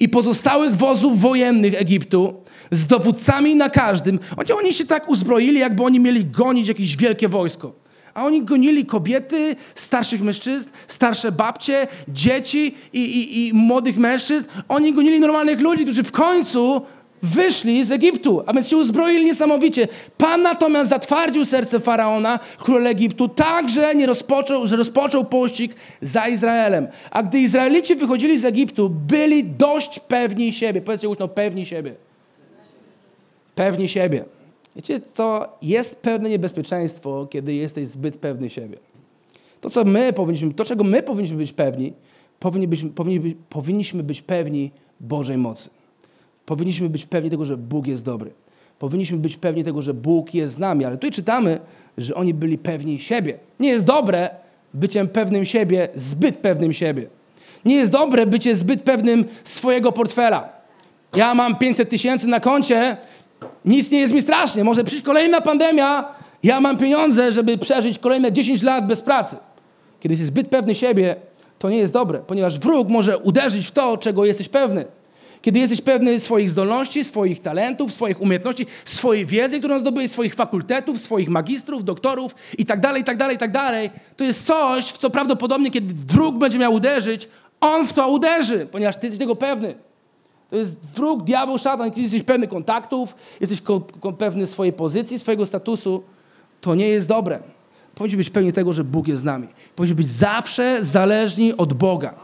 I 0.00 0.08
pozostałych 0.08 0.76
wozów 0.76 1.20
wojennych 1.20 1.74
Egiptu 1.74 2.34
z 2.70 2.86
dowódcami 2.86 3.56
na 3.56 3.70
każdym. 3.70 4.18
Oni 4.58 4.74
się 4.74 4.86
tak 4.86 5.08
uzbroili, 5.08 5.58
jakby 5.58 5.82
oni 5.82 6.00
mieli 6.00 6.24
gonić 6.24 6.68
jakieś 6.68 6.96
wielkie 6.96 7.28
wojsko. 7.28 7.83
A 8.14 8.24
oni 8.24 8.42
gonili 8.42 8.86
kobiety, 8.86 9.56
starszych 9.74 10.20
mężczyzn, 10.20 10.68
starsze 10.88 11.32
babcie, 11.32 11.86
dzieci 12.08 12.74
i, 12.92 13.00
i, 13.00 13.48
i 13.48 13.52
młodych 13.52 13.96
mężczyzn. 13.96 14.46
Oni 14.68 14.92
gonili 14.92 15.20
normalnych 15.20 15.60
ludzi, 15.60 15.84
którzy 15.84 16.02
w 16.02 16.12
końcu 16.12 16.82
wyszli 17.24 17.84
z 17.84 17.90
Egiptu, 17.90 18.42
a 18.46 18.52
więc 18.52 18.68
się 18.68 18.76
uzbroili 18.76 19.24
niesamowicie. 19.24 19.88
Pan 20.18 20.42
natomiast 20.42 20.90
zatwardził 20.90 21.44
serce 21.44 21.80
Faraona, 21.80 22.38
króla 22.58 22.90
Egiptu, 22.90 23.28
tak, 23.28 23.68
że, 23.68 23.94
nie 23.94 24.06
rozpoczął, 24.06 24.66
że 24.66 24.76
rozpoczął 24.76 25.24
pościg 25.24 25.74
za 26.02 26.28
Izraelem. 26.28 26.88
A 27.10 27.22
gdy 27.22 27.40
Izraelici 27.40 27.94
wychodzili 27.94 28.38
z 28.38 28.44
Egiptu, 28.44 28.90
byli 28.90 29.44
dość 29.44 30.00
pewni 30.00 30.52
siebie. 30.52 30.80
Powiedzcie 30.80 31.06
głośno, 31.06 31.28
pewni 31.28 31.66
siebie. 31.66 31.94
Pewni 33.54 33.88
siebie. 33.88 34.24
Wiecie 34.76 35.00
co? 35.12 35.48
Jest 35.62 36.02
pewne 36.02 36.28
niebezpieczeństwo, 36.28 37.26
kiedy 37.30 37.54
jesteś 37.54 37.88
zbyt 37.88 38.16
pewny 38.16 38.50
siebie. 38.50 38.76
To, 39.60 39.70
co 39.70 39.84
my 39.84 40.12
powinniśmy, 40.12 40.54
to 40.54 40.64
czego 40.64 40.84
my 40.84 41.02
powinniśmy 41.02 41.36
być 41.36 41.52
pewni, 41.52 41.92
powinni 42.40 42.68
być, 42.68 42.84
powinni 42.94 43.20
być, 43.20 43.36
powinniśmy 43.50 44.02
być 44.02 44.22
pewni 44.22 44.70
Bożej 45.00 45.38
mocy. 45.38 45.70
Powinniśmy 46.46 46.88
być 46.88 47.06
pewni 47.06 47.30
tego, 47.30 47.44
że 47.44 47.56
Bóg 47.56 47.86
jest 47.86 48.04
dobry. 48.04 48.30
Powinniśmy 48.78 49.18
być 49.18 49.36
pewni 49.36 49.64
tego, 49.64 49.82
że 49.82 49.94
Bóg 49.94 50.34
jest 50.34 50.54
z 50.54 50.58
nami. 50.58 50.84
Ale 50.84 50.96
tutaj 50.96 51.10
czytamy, 51.10 51.58
że 51.98 52.14
oni 52.14 52.34
byli 52.34 52.58
pewni 52.58 52.98
siebie. 52.98 53.38
Nie 53.60 53.68
jest 53.68 53.84
dobre 53.84 54.30
byciem 54.74 55.08
pewnym 55.08 55.44
siebie, 55.44 55.88
zbyt 55.94 56.36
pewnym 56.36 56.72
siebie. 56.72 57.06
Nie 57.64 57.74
jest 57.74 57.92
dobre 57.92 58.26
bycie 58.26 58.54
zbyt 58.54 58.82
pewnym 58.82 59.24
swojego 59.44 59.92
portfela. 59.92 60.48
Ja 61.16 61.34
mam 61.34 61.56
500 61.56 61.88
tysięcy 61.88 62.26
na 62.26 62.40
koncie, 62.40 62.96
nic 63.64 63.90
nie 63.90 64.00
jest 64.00 64.14
mi 64.14 64.22
strasznie. 64.22 64.64
Może 64.64 64.84
przyjść 64.84 65.04
kolejna 65.04 65.40
pandemia, 65.40 66.04
ja 66.42 66.60
mam 66.60 66.78
pieniądze, 66.78 67.32
żeby 67.32 67.58
przeżyć 67.58 67.98
kolejne 67.98 68.32
10 68.32 68.62
lat 68.62 68.86
bez 68.86 69.02
pracy. 69.02 69.36
Kiedy 70.00 70.12
jesteś 70.12 70.26
zbyt 70.26 70.48
pewny 70.48 70.74
siebie, 70.74 71.16
to 71.58 71.70
nie 71.70 71.78
jest 71.78 71.92
dobre, 71.92 72.18
ponieważ 72.18 72.58
wróg 72.58 72.88
może 72.88 73.18
uderzyć 73.18 73.66
w 73.66 73.70
to, 73.70 73.96
czego 73.96 74.24
jesteś 74.24 74.48
pewny. 74.48 74.84
Kiedy 75.42 75.58
jesteś 75.58 75.80
pewny 75.80 76.20
swoich 76.20 76.50
zdolności, 76.50 77.04
swoich 77.04 77.42
talentów, 77.42 77.92
swoich 77.92 78.20
umiejętności, 78.20 78.66
swojej 78.84 79.26
wiedzy, 79.26 79.58
którą 79.58 79.78
zdobyłeś, 79.78 80.10
swoich 80.10 80.34
fakultetów, 80.34 80.98
swoich 80.98 81.28
magistrów, 81.28 81.84
doktorów 81.84 82.34
i 82.58 82.66
tak 82.66 82.80
dalej, 82.80 83.02
i 83.02 83.04
tak 83.04 83.16
dalej, 83.16 83.36
i 83.36 83.38
tak 83.38 83.52
dalej, 83.52 83.90
to 84.16 84.24
jest 84.24 84.46
coś, 84.46 84.84
w 84.84 84.98
co 84.98 85.10
prawdopodobnie, 85.10 85.70
kiedy 85.70 85.94
wróg 86.08 86.36
będzie 86.36 86.58
miał 86.58 86.72
uderzyć, 86.72 87.28
on 87.60 87.86
w 87.86 87.92
to 87.92 88.08
uderzy, 88.08 88.66
ponieważ 88.72 88.96
ty 88.96 89.06
jesteś 89.06 89.18
tego 89.18 89.36
pewny. 89.36 89.74
To 90.50 90.56
jest 90.56 90.86
wróg, 90.94 91.22
diabeł, 91.22 91.58
szatan. 91.58 91.90
Kiedy 91.90 92.02
jesteś 92.02 92.22
pewny 92.22 92.48
kontaktów, 92.48 93.16
jesteś 93.40 93.62
pewny 94.18 94.46
swojej 94.46 94.72
pozycji, 94.72 95.18
swojego 95.18 95.46
statusu, 95.46 96.02
to 96.60 96.74
nie 96.74 96.88
jest 96.88 97.08
dobre. 97.08 97.40
Powinniśmy 97.94 98.18
być 98.18 98.30
pewni 98.30 98.52
tego, 98.52 98.72
że 98.72 98.84
Bóg 98.84 99.08
jest 99.08 99.20
z 99.20 99.24
nami. 99.24 99.48
Powinniśmy 99.76 99.96
być 99.96 100.06
zawsze 100.06 100.84
zależni 100.84 101.56
od 101.56 101.74
Boga. 101.74 102.14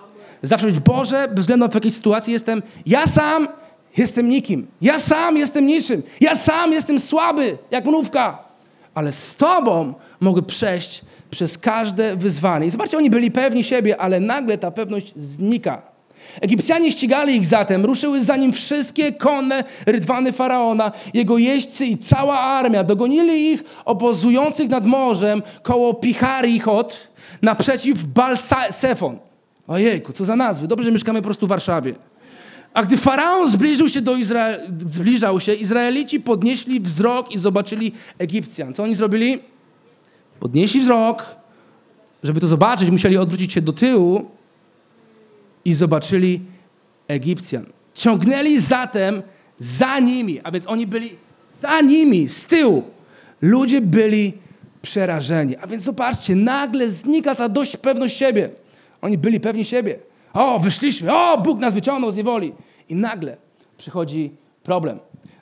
Zawsze 0.42 0.66
być 0.66 0.80
Boże, 0.80 1.28
bez 1.28 1.40
względu 1.40 1.66
na 1.66 1.70
w 1.70 1.74
jakiej 1.74 1.92
sytuacji 1.92 2.32
jestem. 2.32 2.62
Ja 2.86 3.06
sam 3.06 3.48
jestem 3.96 4.28
nikim. 4.28 4.66
Ja 4.80 4.98
sam 4.98 5.36
jestem 5.36 5.66
niczym. 5.66 6.02
Ja 6.20 6.34
sam 6.34 6.72
jestem 6.72 7.00
słaby, 7.00 7.58
jak 7.70 7.84
mrówka. 7.84 8.38
Ale 8.94 9.12
z 9.12 9.34
Tobą 9.34 9.94
mogę 10.20 10.42
przejść 10.42 11.00
przez 11.30 11.58
każde 11.58 12.16
wyzwanie. 12.16 12.66
I 12.66 12.70
zobaczcie, 12.70 12.96
oni 12.96 13.10
byli 13.10 13.30
pewni 13.30 13.64
siebie, 13.64 14.00
ale 14.00 14.20
nagle 14.20 14.58
ta 14.58 14.70
pewność 14.70 15.12
znika. 15.16 15.89
Egipcjanie 16.40 16.92
ścigali 16.92 17.36
ich 17.36 17.46
zatem, 17.46 17.84
ruszyły 17.84 18.24
za 18.24 18.36
nim 18.36 18.52
wszystkie 18.52 19.12
konne 19.12 19.64
rydwany 19.86 20.32
faraona, 20.32 20.92
jego 21.14 21.38
jeźdźcy 21.38 21.86
i 21.86 21.98
cała 21.98 22.40
armia. 22.40 22.84
Dogonili 22.84 23.52
ich 23.52 23.64
obozujących 23.84 24.68
nad 24.68 24.86
morzem 24.86 25.42
koło 25.62 25.94
Picharichot 25.94 27.08
naprzeciw 27.42 28.04
Balsefon. 28.04 29.18
Ojejku, 29.68 30.12
co 30.12 30.24
za 30.24 30.36
nazwy. 30.36 30.68
Dobrze, 30.68 30.84
że 30.84 30.92
mieszkamy 30.92 31.18
po 31.18 31.24
prostu 31.24 31.46
w 31.46 31.48
Warszawie. 31.48 31.94
A 32.74 32.82
gdy 32.82 32.96
faraon 32.96 33.50
zbliżył 33.50 33.88
się 33.88 34.00
do 34.00 34.16
zbliżał 34.86 35.40
się, 35.40 35.54
Izraelici 35.54 36.20
podnieśli 36.20 36.80
wzrok 36.80 37.32
i 37.32 37.38
zobaczyli 37.38 37.92
Egipcjan. 38.18 38.74
Co 38.74 38.82
oni 38.82 38.94
zrobili? 38.94 39.38
Podnieśli 40.40 40.80
wzrok, 40.80 41.26
żeby 42.22 42.40
to 42.40 42.46
zobaczyć, 42.46 42.90
musieli 42.90 43.16
odwrócić 43.16 43.52
się 43.52 43.60
do 43.60 43.72
tyłu 43.72 44.30
i 45.64 45.74
zobaczyli 45.74 46.40
Egipcjan. 47.08 47.66
Ciągnęli 47.94 48.60
zatem 48.60 49.22
za 49.58 49.98
nimi, 49.98 50.40
a 50.44 50.50
więc 50.50 50.66
oni 50.66 50.86
byli 50.86 51.16
za 51.60 51.80
nimi, 51.80 52.28
z 52.28 52.44
tyłu. 52.44 52.82
Ludzie 53.42 53.80
byli 53.80 54.32
przerażeni. 54.82 55.56
A 55.56 55.66
więc 55.66 55.82
zobaczcie, 55.82 56.36
nagle 56.36 56.90
znika 56.90 57.34
ta 57.34 57.48
dość 57.48 57.76
pewność 57.76 58.16
siebie. 58.16 58.50
Oni 59.02 59.18
byli 59.18 59.40
pewni 59.40 59.64
siebie. 59.64 59.98
O, 60.32 60.58
wyszliśmy, 60.58 61.12
o, 61.12 61.38
Bóg 61.38 61.58
nas 61.58 61.74
wyciągnął 61.74 62.10
z 62.10 62.16
niewoli. 62.16 62.52
I 62.88 62.94
nagle 62.94 63.36
przychodzi 63.78 64.30
problem. 64.62 64.98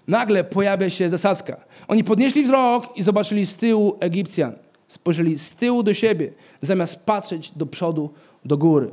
Nagle 0.09 0.45
pojawia 0.45 0.91
się 0.91 1.11
zasadzka. 1.11 1.57
Oni 1.89 2.05
podnieśli 2.05 2.43
wzrok 2.43 2.97
i 2.97 3.03
zobaczyli 3.03 3.47
z 3.47 3.55
tyłu 3.55 3.97
Egipcjan. 4.01 4.53
Spojrzeli 4.89 5.39
z 5.39 5.51
tyłu 5.51 5.83
do 5.83 5.95
siebie, 5.95 6.33
zamiast 6.61 7.05
patrzeć 7.05 7.51
do 7.51 7.67
przodu, 7.67 8.11
do 8.45 8.57
góry. 8.57 8.91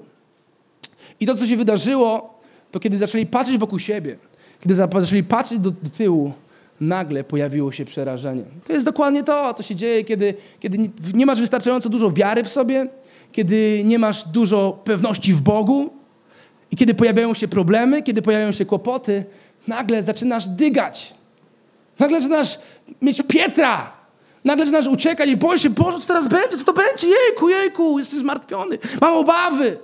I 1.20 1.26
to, 1.26 1.36
co 1.36 1.48
się 1.48 1.58
wydarzyło, 1.58 2.40
to 2.72 2.80
kiedy 2.80 2.98
zaczęli 2.98 3.26
patrzeć 3.26 3.58
wokół 3.58 3.80
siebie, 3.80 4.18
kiedy 4.60 4.76
zaczęli 4.76 5.24
patrzeć 5.24 5.60
do, 5.60 5.72
do 5.72 5.90
tyłu, 5.90 6.34
nagle 6.82 7.24
pojawiło 7.24 7.72
się 7.72 7.86
przerażenie. 7.86 8.44
To 8.68 8.74
jest 8.74 8.86
dokładnie 8.86 9.24
to, 9.24 9.54
co 9.54 9.64
się 9.64 9.76
dzieje, 9.76 10.04
kiedy, 10.04 10.34
kiedy 10.60 10.90
nie 11.14 11.26
masz 11.26 11.40
wystarczająco 11.40 11.90
dużo 11.90 12.12
wiary 12.12 12.44
w 12.44 12.48
sobie, 12.48 12.88
kiedy 13.32 13.82
nie 13.86 14.00
masz 14.00 14.28
dużo 14.28 14.80
pewności 14.84 15.34
w 15.34 15.42
Bogu 15.42 15.94
i 16.72 16.76
kiedy 16.76 16.94
pojawiają 16.94 17.34
się 17.34 17.48
problemy, 17.48 18.04
kiedy 18.04 18.22
pojawiają 18.22 18.52
się 18.52 18.66
kłopoty, 18.66 19.26
nagle 19.68 20.04
zaczynasz 20.04 20.48
dygać. 20.48 21.14
Nagle 22.00 22.22
zaczynasz 22.22 22.60
mieć 23.02 23.22
Pietra. 23.28 23.94
Nagle 24.44 24.66
zaczynasz 24.66 24.88
uciekać 24.88 25.30
i 25.30 25.38
boisz 25.38 25.62
się, 25.62 25.70
Boże, 25.70 26.00
co 26.00 26.06
teraz 26.06 26.28
będzie? 26.28 26.58
Co 26.58 26.64
to 26.64 26.74
będzie? 26.74 27.08
Jejku, 27.08 27.50
jejku, 27.50 28.00
jesteś 28.00 28.20
zmartwiony. 28.20 28.78
Mam 29.02 29.14
obawy. 29.14 29.78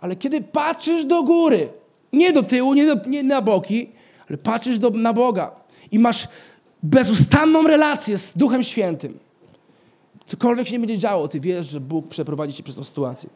Ale 0.00 0.16
kiedy 0.16 0.40
patrzysz 0.40 1.04
do 1.04 1.22
góry, 1.22 1.68
nie 2.12 2.32
do 2.32 2.42
tyłu, 2.42 2.74
nie, 2.74 2.86
do, 2.86 3.08
nie 3.08 3.22
na 3.22 3.42
boki, 3.42 3.88
ale 4.28 4.38
patrzysz 4.38 4.78
do, 4.78 4.90
na 4.90 5.12
Boga 5.12 5.50
i 5.92 5.98
masz 5.98 6.28
bezustanną 6.82 7.62
relację 7.62 8.18
z 8.18 8.38
Duchem 8.38 8.62
Świętym, 8.62 9.18
cokolwiek 10.24 10.66
się 10.66 10.72
nie 10.72 10.78
będzie 10.78 10.98
działo, 10.98 11.28
ty 11.28 11.40
wiesz, 11.40 11.66
że 11.66 11.80
Bóg 11.80 12.08
przeprowadzi 12.08 12.54
cię 12.54 12.62
przez 12.62 12.76
tę 12.76 12.84
sytuację. 12.84 13.30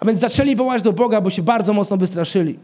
A 0.00 0.06
więc 0.06 0.20
zaczęli 0.20 0.56
wołać 0.56 0.82
do 0.82 0.92
Boga, 0.92 1.20
bo 1.20 1.30
się 1.30 1.42
bardzo 1.42 1.72
mocno 1.72 1.96
wystraszyli. 1.96 2.58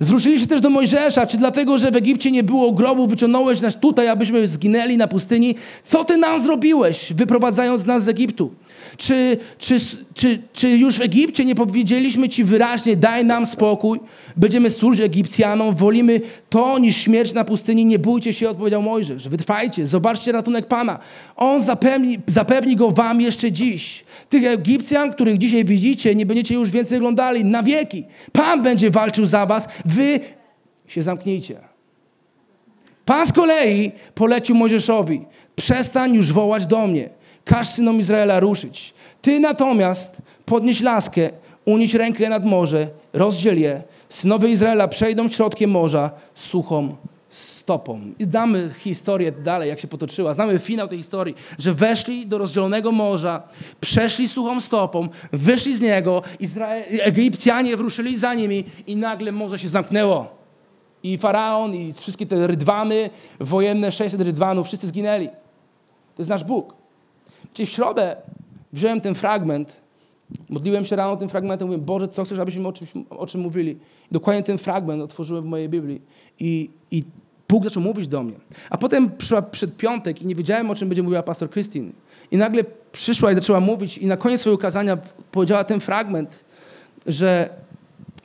Zwrócili 0.00 0.40
się 0.40 0.46
też 0.46 0.60
do 0.60 0.70
Mojżesza, 0.70 1.26
czy 1.26 1.38
dlatego, 1.38 1.78
że 1.78 1.90
w 1.90 1.96
Egipcie 1.96 2.30
nie 2.30 2.42
było 2.42 2.72
grobu, 2.72 3.06
wyciągnąłeś 3.06 3.60
nas 3.60 3.80
tutaj, 3.80 4.08
abyśmy 4.08 4.48
zginęli 4.48 4.96
na 4.96 5.08
pustyni? 5.08 5.54
Co 5.82 6.04
ty 6.04 6.16
nam 6.16 6.42
zrobiłeś, 6.42 7.12
wyprowadzając 7.12 7.86
nas 7.86 8.04
z 8.04 8.08
Egiptu? 8.08 8.50
Czy, 8.96 9.38
czy, 9.58 9.76
czy, 10.14 10.38
czy 10.52 10.68
już 10.68 10.98
w 10.98 11.00
Egipcie 11.00 11.44
nie 11.44 11.54
powiedzieliśmy 11.54 12.28
ci 12.28 12.44
wyraźnie, 12.44 12.96
daj 12.96 13.24
nam 13.24 13.46
spokój, 13.46 14.00
będziemy 14.36 14.70
służyć 14.70 15.00
Egipcjanom, 15.00 15.74
wolimy 15.74 16.20
to 16.50 16.78
niż 16.78 16.96
śmierć 16.96 17.32
na 17.32 17.44
pustyni, 17.44 17.84
nie 17.84 17.98
bójcie 17.98 18.34
się, 18.34 18.50
odpowiedział 18.50 18.82
Mojżesz. 18.82 19.28
Wytrwajcie, 19.28 19.86
zobaczcie 19.86 20.32
ratunek 20.32 20.66
Pana. 20.66 20.98
On 21.36 21.62
zapewni, 21.62 22.18
zapewni 22.26 22.76
go 22.76 22.90
wam 22.90 23.20
jeszcze 23.20 23.52
dziś. 23.52 24.04
Tych 24.28 24.44
Egipcjan, 24.44 25.12
których 25.12 25.38
dzisiaj 25.38 25.64
widzicie, 25.64 26.14
nie 26.14 26.26
będziecie 26.26 26.54
już 26.54 26.70
więcej 26.70 26.98
oglądali 26.98 27.44
na 27.44 27.62
wieki. 27.62 28.04
Pan 28.32 28.62
będzie 28.62 28.90
walczył 28.90 29.26
za 29.26 29.46
was, 29.46 29.68
wy 29.90 30.20
się 30.86 31.02
zamknijcie. 31.02 31.56
Pan 33.04 33.26
z 33.26 33.32
kolei 33.32 33.92
polecił 34.14 34.54
Mojżeszowi, 34.54 35.26
przestań 35.56 36.14
już 36.14 36.32
wołać 36.32 36.66
do 36.66 36.86
mnie, 36.86 37.08
każ 37.44 37.68
synom 37.68 38.00
Izraela 38.00 38.40
ruszyć. 38.40 38.94
Ty 39.22 39.40
natomiast 39.40 40.16
podnieś 40.46 40.80
laskę, 40.80 41.30
unieś 41.64 41.94
rękę 41.94 42.28
nad 42.28 42.44
morze, 42.44 42.88
rozdziel 43.12 43.60
je, 43.60 43.82
synowie 44.08 44.48
Izraela 44.48 44.88
przejdą 44.88 45.28
środkiem 45.28 45.70
morza 45.70 46.10
suchą 46.34 46.96
stopą. 47.70 48.00
I 48.18 48.24
znamy 48.24 48.70
historię 48.78 49.32
dalej, 49.32 49.68
jak 49.68 49.80
się 49.80 49.88
potoczyła. 49.88 50.34
Znamy 50.34 50.58
finał 50.58 50.88
tej 50.88 50.98
historii, 50.98 51.34
że 51.58 51.74
weszli 51.74 52.26
do 52.26 52.38
rozdzielonego 52.38 52.92
morza, 52.92 53.42
przeszli 53.80 54.28
suchą 54.28 54.60
stopą, 54.60 55.08
wyszli 55.32 55.76
z 55.76 55.80
niego, 55.80 56.22
Izrael, 56.40 56.84
Egipcjanie 56.88 57.76
wruszyli 57.76 58.16
za 58.16 58.34
nimi 58.34 58.64
i 58.86 58.96
nagle 58.96 59.32
morze 59.32 59.58
się 59.58 59.68
zamknęło. 59.68 60.28
I 61.02 61.18
faraon, 61.18 61.74
i 61.74 61.92
wszystkie 61.92 62.26
te 62.26 62.46
rydwany 62.46 63.10
wojenne, 63.40 63.92
600 63.92 64.20
rydwanów, 64.20 64.66
wszyscy 64.66 64.86
zginęli. 64.86 65.28
To 66.14 66.18
jest 66.18 66.30
nasz 66.30 66.44
Bóg. 66.44 66.74
Czyli 67.52 67.66
w 67.66 67.70
środę 67.70 68.16
wziąłem 68.72 69.00
ten 69.00 69.14
fragment, 69.14 69.80
modliłem 70.48 70.84
się 70.84 70.96
rano 70.96 71.16
tym 71.16 71.28
fragmentem, 71.28 71.68
mówię, 71.68 71.78
Boże, 71.78 72.08
co 72.08 72.24
chcesz, 72.24 72.38
abyśmy 72.38 72.68
o, 72.68 72.72
czymś, 72.72 72.90
o 73.10 73.26
czym 73.26 73.40
mówili. 73.40 73.70
I 74.10 74.12
dokładnie 74.14 74.42
ten 74.42 74.58
fragment 74.58 75.02
otworzyłem 75.02 75.42
w 75.42 75.46
mojej 75.46 75.68
Biblii. 75.68 76.00
I, 76.40 76.70
I 76.90 77.04
Bóg 77.50 77.64
zaczął 77.64 77.82
mówić 77.82 78.08
do 78.08 78.22
mnie. 78.22 78.36
A 78.70 78.78
potem 78.78 79.10
przyszła 79.18 79.42
przed 79.42 79.76
piątek 79.76 80.22
i 80.22 80.26
nie 80.26 80.34
wiedziałem, 80.34 80.70
o 80.70 80.74
czym 80.74 80.88
będzie 80.88 81.02
mówiła 81.02 81.22
pastor 81.22 81.50
Christine. 81.50 81.92
I 82.30 82.36
nagle 82.36 82.64
przyszła 82.92 83.32
i 83.32 83.34
zaczęła 83.34 83.60
mówić 83.60 83.98
i 83.98 84.06
na 84.06 84.16
koniec 84.16 84.40
swojego 84.40 84.62
kazania 84.62 84.98
powiedziała 85.32 85.64
ten 85.64 85.80
fragment, 85.80 86.44
że 87.06 87.50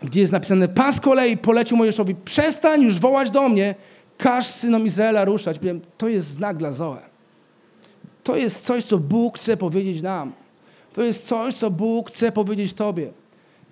gdzie 0.03 0.21
jest 0.21 0.33
napisane, 0.33 0.67
Pan 0.67 0.93
z 0.93 1.01
kolei 1.01 1.37
polecił 1.37 1.77
Mojżeszowi, 1.77 2.15
przestań 2.15 2.81
już 2.81 2.99
wołać 2.99 3.31
do 3.31 3.49
mnie, 3.49 3.75
każ 4.17 4.47
synom 4.47 4.85
Izraela 4.85 5.25
ruszać. 5.25 5.59
Powiem, 5.59 5.81
to 5.97 6.07
jest 6.07 6.27
znak 6.27 6.57
dla 6.57 6.71
Zoe. 6.71 7.01
To 8.23 8.35
jest 8.35 8.65
coś, 8.65 8.83
co 8.83 8.97
Bóg 8.97 9.37
chce 9.39 9.57
powiedzieć 9.57 10.01
nam. 10.01 10.33
To 10.93 11.01
jest 11.01 11.27
coś, 11.27 11.53
co 11.53 11.71
Bóg 11.71 12.11
chce 12.11 12.31
powiedzieć 12.31 12.73
Tobie. 12.73 13.11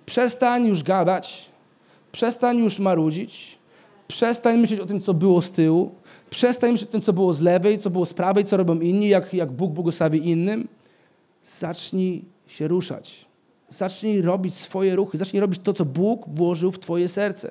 Przestań 0.06 0.66
już 0.66 0.82
gadać, 0.82 1.50
przestań 2.12 2.58
już 2.58 2.78
marudzić, 2.78 3.58
przestań 4.08 4.58
myśleć 4.58 4.80
o 4.80 4.86
tym, 4.86 5.00
co 5.00 5.14
było 5.14 5.42
z 5.42 5.50
tyłu, 5.50 5.94
przestań 6.30 6.72
myśleć 6.72 6.90
o 6.90 6.92
tym, 6.92 7.02
co 7.02 7.12
było 7.12 7.34
z 7.34 7.40
lewej, 7.40 7.78
co 7.78 7.90
było 7.90 8.06
z 8.06 8.14
prawej, 8.14 8.44
co 8.44 8.56
robią 8.56 8.80
inni, 8.80 9.08
jak, 9.08 9.34
jak 9.34 9.52
Bóg 9.52 9.72
błogosławi 9.72 10.30
innym. 10.30 10.68
Zacznij 11.44 12.24
się 12.46 12.68
ruszać. 12.68 13.26
Zacznij 13.68 14.22
robić 14.22 14.54
swoje 14.54 14.96
ruchy. 14.96 15.18
Zacznij 15.18 15.40
robić 15.40 15.60
to, 15.62 15.72
co 15.72 15.84
Bóg 15.84 16.28
włożył 16.28 16.72
w 16.72 16.78
Twoje 16.78 17.08
serce. 17.08 17.50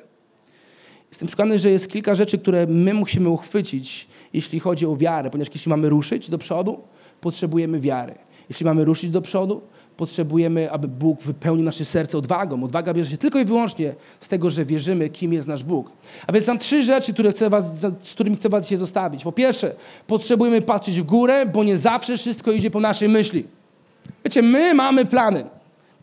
Jestem 1.10 1.28
przekonany, 1.28 1.60
że 1.60 1.70
jest 1.70 1.92
kilka 1.92 2.16
rzeczy, 2.16 2.38
które 2.38 2.68
my 2.68 2.94
musimy 2.94 3.30
uchwycić, 3.30 4.08
jeśli 4.34 4.60
chodzi 4.60 4.86
o 4.86 4.96
wiarę, 4.96 5.30
ponieważ 5.30 5.54
jeśli 5.54 5.70
mamy 5.70 5.90
ruszyć 5.90 6.30
do 6.30 6.38
przodu, 6.38 6.82
potrzebujemy 7.22 7.80
wiary. 7.80 8.16
Jeśli 8.50 8.66
mamy 8.66 8.86
ruszyć 8.86 9.10
do 9.10 9.22
przodu, 9.22 9.62
potrzebujemy, 9.98 10.72
aby 10.72 10.88
Bóg 10.88 11.22
wypełnił 11.22 11.66
nasze 11.66 11.86
serce 11.86 12.18
odwagą. 12.18 12.64
Odwaga 12.64 12.94
bierze 12.94 13.12
się 13.12 13.18
tylko 13.18 13.40
i 13.40 13.46
wyłącznie 13.46 13.94
z 14.20 14.28
tego, 14.28 14.50
że 14.50 14.66
wierzymy, 14.66 15.10
kim 15.10 15.34
jest 15.34 15.48
nasz 15.48 15.64
Bóg. 15.64 15.92
A 16.28 16.32
więc 16.32 16.48
mam 16.48 16.60
trzy 16.60 16.84
rzeczy, 16.84 17.14
które 17.14 17.32
chcę 17.32 17.50
was, 17.50 17.66
z 18.00 18.14
którymi 18.14 18.36
chcę 18.36 18.50
Was 18.50 18.64
dzisiaj 18.64 18.78
zostawić. 18.78 19.24
Po 19.24 19.32
pierwsze, 19.32 19.76
potrzebujemy 20.08 20.62
patrzeć 20.62 21.02
w 21.02 21.04
górę, 21.04 21.46
bo 21.46 21.64
nie 21.64 21.78
zawsze 21.78 22.18
wszystko 22.18 22.52
idzie 22.52 22.72
po 22.72 22.80
naszej 22.80 23.10
myśli. 23.10 23.44
Wiecie, 24.26 24.42
my 24.42 24.74
mamy 24.74 25.06
plany. 25.06 25.46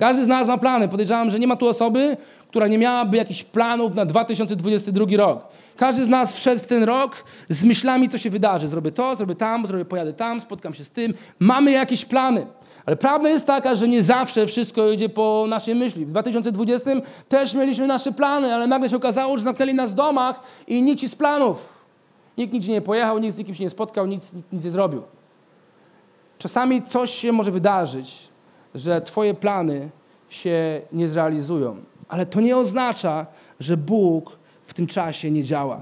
Każdy 0.01 0.25
z 0.25 0.27
nas 0.27 0.49
ma 0.49 0.59
plany. 0.59 0.89
Podejrzewam, 0.89 1.31
że 1.31 1.39
nie 1.39 1.47
ma 1.47 1.57
tu 1.57 1.69
osoby, 1.69 2.17
która 2.49 2.67
nie 2.67 2.79
miałaby 2.79 3.17
jakichś 3.17 3.45
planów 3.45 3.95
na 3.95 4.07
2022 4.07 5.07
rok. 5.17 5.49
Każdy 5.77 6.05
z 6.05 6.09
nas 6.09 6.35
wszedł 6.37 6.63
w 6.63 6.67
ten 6.67 6.83
rok 6.83 7.25
z 7.49 7.65
myślami, 7.65 8.09
co 8.09 8.19
się 8.19 8.31
wydarzy. 8.31 8.69
Zrobię 8.69 8.93
to, 8.93 9.15
zrobię 9.15 9.35
tam, 9.35 9.67
zrobię, 9.67 9.85
pojadę 9.85 10.13
tam, 10.13 10.41
spotkam 10.41 10.75
się 10.75 10.85
z 10.85 10.91
tym. 10.91 11.15
Mamy 11.39 11.73
jakieś 11.73 12.05
plany. 12.05 12.47
Ale 12.87 12.97
prawda 12.97 13.29
jest 13.29 13.47
taka, 13.47 13.75
że 13.75 13.89
nie 13.89 14.03
zawsze 14.03 14.47
wszystko 14.47 14.91
idzie 14.91 15.09
po 15.09 15.45
naszej 15.49 15.75
myśli. 15.75 16.07
W 16.07 16.09
2020 16.09 16.91
też 17.29 17.55
mieliśmy 17.55 17.87
nasze 17.87 18.13
plany, 18.13 18.55
ale 18.55 18.67
nagle 18.67 18.91
się 18.91 18.97
okazało, 18.97 19.37
że 19.39 19.45
zamknęli 19.45 19.75
nas 19.75 19.91
w 19.91 19.95
domach 19.95 20.41
i 20.69 20.83
nikt 20.83 21.07
z 21.07 21.15
planów. 21.15 21.73
Nikt 22.39 22.53
nigdzie 22.53 22.73
nie 22.73 22.83
pojechał, 22.83 23.19
nikt 23.19 23.35
z 23.35 23.39
nikim 23.39 23.55
się 23.55 23.65
nie 23.65 23.71
spotkał, 23.71 24.07
nic, 24.07 24.33
nic 24.53 24.65
nie 24.65 24.71
zrobił. 24.71 25.03
Czasami 26.39 26.83
coś 26.83 27.11
się 27.11 27.33
może 27.33 27.51
wydarzyć, 27.51 28.30
że 28.75 29.01
Twoje 29.01 29.35
plany 29.35 29.91
się 30.29 30.81
nie 30.93 31.09
zrealizują. 31.09 31.77
Ale 32.09 32.27
to 32.27 32.41
nie 32.41 32.57
oznacza, 32.57 33.27
że 33.61 33.77
Bóg 33.77 34.39
w 34.67 34.75
tym 34.75 34.87
czasie 34.87 35.31
nie 35.31 35.45
działa. 35.45 35.81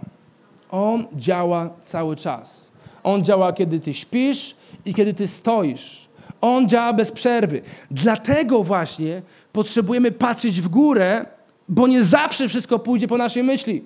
On 0.70 1.06
działa 1.16 1.70
cały 1.82 2.16
czas. 2.16 2.72
On 3.02 3.24
działa, 3.24 3.52
kiedy 3.52 3.80
Ty 3.80 3.94
śpisz 3.94 4.56
i 4.84 4.94
kiedy 4.94 5.14
Ty 5.14 5.28
stoisz. 5.28 6.08
On 6.40 6.68
działa 6.68 6.92
bez 6.92 7.12
przerwy. 7.12 7.62
Dlatego 7.90 8.62
właśnie 8.62 9.22
potrzebujemy 9.52 10.12
patrzeć 10.12 10.60
w 10.60 10.68
górę, 10.68 11.26
bo 11.68 11.86
nie 11.86 12.04
zawsze 12.04 12.48
wszystko 12.48 12.78
pójdzie 12.78 13.08
po 13.08 13.18
naszej 13.18 13.42
myśli. 13.42 13.84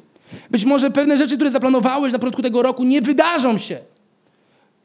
Być 0.51 0.65
może 0.65 0.91
pewne 0.91 1.19
rzeczy, 1.19 1.35
które 1.35 1.51
zaplanowałeś 1.51 2.13
na 2.13 2.19
początku 2.19 2.43
tego 2.43 2.63
roku, 2.63 2.85
nie 2.85 3.03
wydarzą 3.03 3.59
się. 3.59 3.79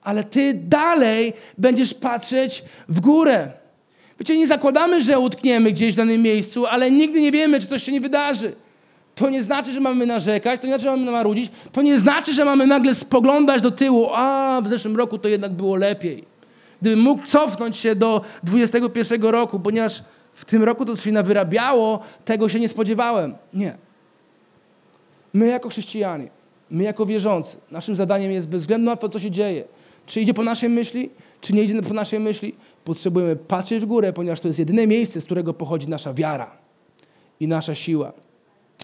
Ale 0.02 0.24
ty 0.24 0.54
dalej 0.54 1.34
będziesz 1.58 1.94
patrzeć 1.94 2.64
w 2.90 3.00
górę. 3.00 3.52
Wiecie, 4.20 4.38
nie 4.38 4.48
zakładamy, 4.48 5.02
że 5.02 5.20
utkniemy 5.20 5.72
gdzieś 5.72 5.94
w 5.94 5.98
danym 5.98 6.22
miejscu, 6.22 6.66
ale 6.66 6.92
nigdy 6.92 7.22
nie 7.22 7.32
wiemy, 7.32 7.60
czy 7.60 7.68
coś 7.68 7.84
się 7.84 7.92
nie 7.92 8.02
wydarzy. 8.02 8.56
To 9.16 9.30
nie 9.30 9.44
znaczy, 9.44 9.74
że 9.74 9.80
mamy 9.80 10.06
narzekać, 10.06 10.62
to 10.62 10.68
nie 10.68 10.74
znaczy, 10.74 10.84
że 10.84 10.92
mamy 10.98 11.12
marudzić, 11.12 11.52
to 11.72 11.82
nie 11.82 12.00
znaczy, 12.00 12.34
że 12.34 12.46
mamy 12.46 12.68
nagle 12.68 12.96
spoglądać 12.96 13.62
do 13.62 13.72
tyłu. 13.72 14.08
A, 14.14 14.62
w 14.64 14.68
zeszłym 14.68 14.98
roku 14.98 15.18
to 15.18 15.28
jednak 15.28 15.54
było 15.54 15.76
lepiej. 15.76 16.24
Gdybym 16.82 17.00
mógł 17.00 17.26
cofnąć 17.26 17.78
się 17.78 17.96
do 17.96 18.22
21 18.44 19.22
roku, 19.22 19.60
ponieważ 19.60 20.04
w 20.34 20.46
tym 20.46 20.64
roku 20.64 20.86
to 20.86 20.96
się 20.96 21.12
nawyrabiało, 21.12 22.00
tego 22.26 22.50
się 22.50 22.60
nie 22.60 22.70
spodziewałem. 22.70 23.36
Nie. 23.54 23.78
My 25.34 25.48
jako 25.48 25.70
chrześcijanie, 25.70 26.30
my 26.70 26.84
jako 26.84 27.06
wierzący, 27.06 27.58
naszym 27.72 27.96
zadaniem 27.96 28.32
jest 28.32 28.50
bez 28.50 28.62
względu 28.62 28.86
na 28.86 28.96
to, 28.96 29.10
co 29.10 29.20
się 29.20 29.32
dzieje, 29.32 29.64
czy 30.06 30.22
idzie 30.22 30.34
po 30.34 30.44
naszej 30.44 30.70
myśli, 30.70 31.10
czy 31.42 31.54
nie 31.54 31.64
idzie 31.64 31.82
po 31.82 31.94
naszej 31.94 32.20
myśli, 32.20 32.56
potrzebujemy 32.84 33.36
patrzeć 33.36 33.84
w 33.84 33.86
górę, 33.86 34.14
ponieważ 34.14 34.40
to 34.40 34.48
jest 34.48 34.60
jedyne 34.60 34.88
miejsce, 34.88 35.22
z 35.22 35.26
którego 35.26 35.54
pochodzi 35.54 35.90
nasza 35.90 36.14
wiara 36.14 36.52
i 37.40 37.48
nasza 37.48 37.76
siła. 37.76 38.14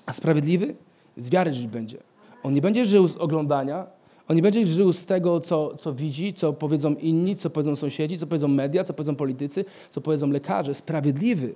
A 0.06 0.14
sprawiedliwy 0.14 0.76
z 1.18 1.30
wiary 1.30 1.54
żyć 1.54 1.68
będzie. 1.68 1.98
On 2.44 2.54
nie 2.54 2.62
będzie 2.62 2.86
żył 2.86 3.08
z 3.08 3.16
oglądania, 3.16 3.88
on 4.28 4.36
nie 4.36 4.42
będzie 4.42 4.66
żył 4.66 4.94
z 4.94 5.06
tego, 5.06 5.40
co, 5.40 5.78
co 5.78 5.94
widzi, 5.94 6.34
co 6.34 6.54
powiedzą 6.54 6.96
inni, 6.96 7.36
co 7.36 7.50
powiedzą 7.50 7.76
sąsiedzi, 7.76 8.18
co 8.18 8.28
powiedzą 8.28 8.48
media, 8.48 8.84
co 8.84 8.94
powiedzą 8.94 9.16
politycy, 9.16 9.66
co 9.92 10.02
powiedzą 10.02 10.30
lekarze. 10.30 10.74
Sprawiedliwy, 10.74 11.54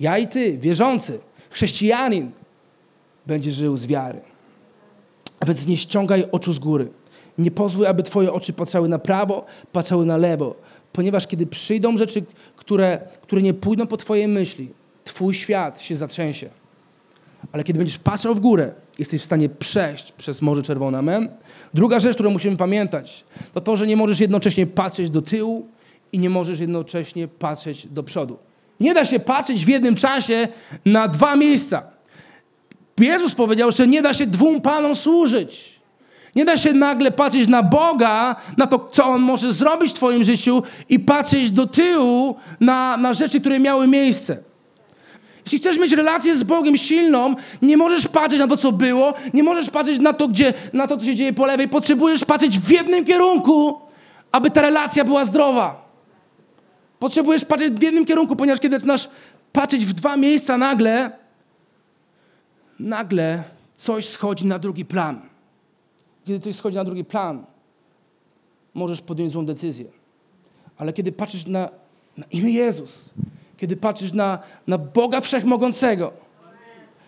ja 0.00 0.18
i 0.18 0.28
ty, 0.28 0.58
wierzący, 0.58 1.18
chrześcijanin, 1.50 2.30
będzie 3.26 3.50
żył 3.50 3.76
z 3.76 3.86
wiary. 3.86 4.20
A 5.40 5.46
więc 5.46 5.66
nie 5.66 5.76
ściągaj 5.76 6.24
oczu 6.32 6.52
z 6.52 6.58
góry. 6.58 6.88
Nie 7.38 7.50
pozwól, 7.50 7.86
aby 7.86 8.02
twoje 8.02 8.32
oczy 8.32 8.52
patrzały 8.52 8.88
na 8.88 8.98
prawo, 8.98 9.44
patrzały 9.72 10.06
na 10.06 10.16
lewo. 10.16 10.54
Ponieważ 10.92 11.26
kiedy 11.26 11.46
przyjdą 11.46 11.96
rzeczy, 11.96 12.24
które, 12.56 12.98
które 13.22 13.42
nie 13.42 13.54
pójdą 13.54 13.86
po 13.86 13.96
twojej 13.96 14.28
myśli, 14.28 14.70
twój 15.04 15.34
świat 15.34 15.80
się 15.80 15.96
zatrzęsie. 15.96 16.48
Ale 17.52 17.64
kiedy 17.64 17.78
będziesz 17.78 17.98
patrzał 17.98 18.34
w 18.34 18.40
górę, 18.40 18.72
jesteś 18.98 19.20
w 19.20 19.24
stanie 19.24 19.48
przejść 19.48 20.12
przez 20.12 20.42
Morze 20.42 20.62
Czerwone. 20.62 20.98
Amen? 20.98 21.28
Druga 21.74 22.00
rzecz, 22.00 22.14
którą 22.14 22.30
musimy 22.30 22.56
pamiętać, 22.56 23.24
to 23.54 23.60
to, 23.60 23.76
że 23.76 23.86
nie 23.86 23.96
możesz 23.96 24.20
jednocześnie 24.20 24.66
patrzeć 24.66 25.10
do 25.10 25.22
tyłu 25.22 25.68
i 26.12 26.18
nie 26.18 26.30
możesz 26.30 26.60
jednocześnie 26.60 27.28
patrzeć 27.28 27.86
do 27.86 28.02
przodu. 28.02 28.38
Nie 28.80 28.94
da 28.94 29.04
się 29.04 29.20
patrzeć 29.20 29.64
w 29.64 29.68
jednym 29.68 29.94
czasie 29.94 30.48
na 30.84 31.08
dwa 31.08 31.36
miejsca. 31.36 31.86
Jezus 32.98 33.34
powiedział, 33.34 33.72
że 33.72 33.86
nie 33.86 34.02
da 34.02 34.14
się 34.14 34.26
dwóm 34.26 34.60
panom 34.60 34.96
służyć. 34.96 35.71
Nie 36.36 36.44
da 36.44 36.56
się 36.56 36.72
nagle 36.72 37.10
patrzeć 37.10 37.48
na 37.48 37.62
Boga, 37.62 38.36
na 38.56 38.66
to, 38.66 38.88
co 38.92 39.04
On 39.04 39.22
może 39.22 39.52
zrobić 39.52 39.90
w 39.90 39.94
Twoim 39.94 40.24
życiu 40.24 40.62
i 40.88 40.98
patrzeć 40.98 41.50
do 41.50 41.66
tyłu 41.66 42.36
na, 42.60 42.96
na 42.96 43.12
rzeczy, 43.12 43.40
które 43.40 43.60
miały 43.60 43.88
miejsce. 43.88 44.36
Jeśli 45.44 45.58
chcesz 45.58 45.78
mieć 45.78 45.92
relację 45.92 46.36
z 46.36 46.42
Bogiem 46.42 46.76
silną, 46.76 47.34
nie 47.62 47.76
możesz 47.76 48.08
patrzeć 48.08 48.40
na 48.40 48.48
to, 48.48 48.56
co 48.56 48.72
było, 48.72 49.14
nie 49.34 49.42
możesz 49.42 49.70
patrzeć 49.70 50.00
na 50.00 50.12
to, 50.12 50.28
gdzie, 50.28 50.54
na 50.72 50.86
to, 50.86 50.96
co 50.96 51.04
się 51.04 51.14
dzieje 51.14 51.32
po 51.32 51.46
lewej. 51.46 51.68
Potrzebujesz 51.68 52.24
patrzeć 52.24 52.58
w 52.58 52.70
jednym 52.70 53.04
kierunku, 53.04 53.80
aby 54.32 54.50
ta 54.50 54.62
relacja 54.62 55.04
była 55.04 55.24
zdrowa. 55.24 55.88
Potrzebujesz 56.98 57.44
patrzeć 57.44 57.72
w 57.72 57.82
jednym 57.82 58.06
kierunku, 58.06 58.36
ponieważ 58.36 58.60
kiedy 58.60 58.76
zaczynasz 58.76 59.08
patrzeć 59.52 59.86
w 59.86 59.92
dwa 59.92 60.16
miejsca 60.16 60.58
nagle, 60.58 61.10
nagle 62.78 63.42
coś 63.74 64.08
schodzi 64.08 64.46
na 64.46 64.58
drugi 64.58 64.84
plan. 64.84 65.31
Kiedy 66.24 66.40
coś 66.40 66.56
schodzi 66.56 66.76
na 66.76 66.84
drugi 66.84 67.04
plan, 67.04 67.44
możesz 68.74 69.00
podjąć 69.00 69.32
złą 69.32 69.46
decyzję. 69.46 69.86
Ale 70.78 70.92
kiedy 70.92 71.12
patrzysz 71.12 71.46
na, 71.46 71.68
na 72.16 72.24
imię 72.30 72.52
Jezus, 72.52 73.10
kiedy 73.56 73.76
patrzysz 73.76 74.12
na, 74.12 74.38
na 74.66 74.78
Boga 74.78 75.20
Wszechmogącego, 75.20 76.12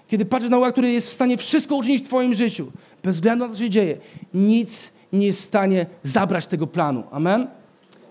kiedy 0.08 0.24
patrzysz 0.24 0.50
na 0.50 0.56
Boga, 0.56 0.72
który 0.72 0.90
jest 0.90 1.08
w 1.08 1.12
stanie 1.12 1.36
wszystko 1.36 1.76
uczynić 1.76 2.02
w 2.02 2.06
Twoim 2.06 2.34
życiu, 2.34 2.72
bez 3.02 3.16
względu 3.16 3.44
na 3.44 3.48
to, 3.48 3.56
co 3.56 3.62
się 3.62 3.70
dzieje, 3.70 3.98
nic 4.34 4.92
nie 5.12 5.26
jest 5.26 5.40
w 5.40 5.44
stanie 5.44 5.86
zabrać 6.02 6.46
tego 6.46 6.66
planu. 6.66 7.02
Amen? 7.10 7.46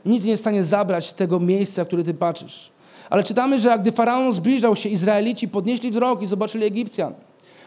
Nic 0.05 0.23
nie 0.23 0.31
jest 0.31 0.41
w 0.41 0.45
stanie 0.45 0.63
zabrać 0.63 1.13
tego 1.13 1.39
miejsca, 1.39 1.83
w 1.83 1.87
które 1.87 2.03
Ty 2.03 2.13
patrzysz. 2.13 2.71
Ale 3.09 3.23
czytamy, 3.23 3.59
że 3.59 3.79
gdy 3.79 3.91
Faraon 3.91 4.33
zbliżał 4.33 4.75
się, 4.75 4.89
Izraelici 4.89 5.47
podnieśli 5.47 5.91
wzrok 5.91 6.21
i 6.21 6.25
zobaczyli 6.25 6.65
Egipcjan. 6.65 7.13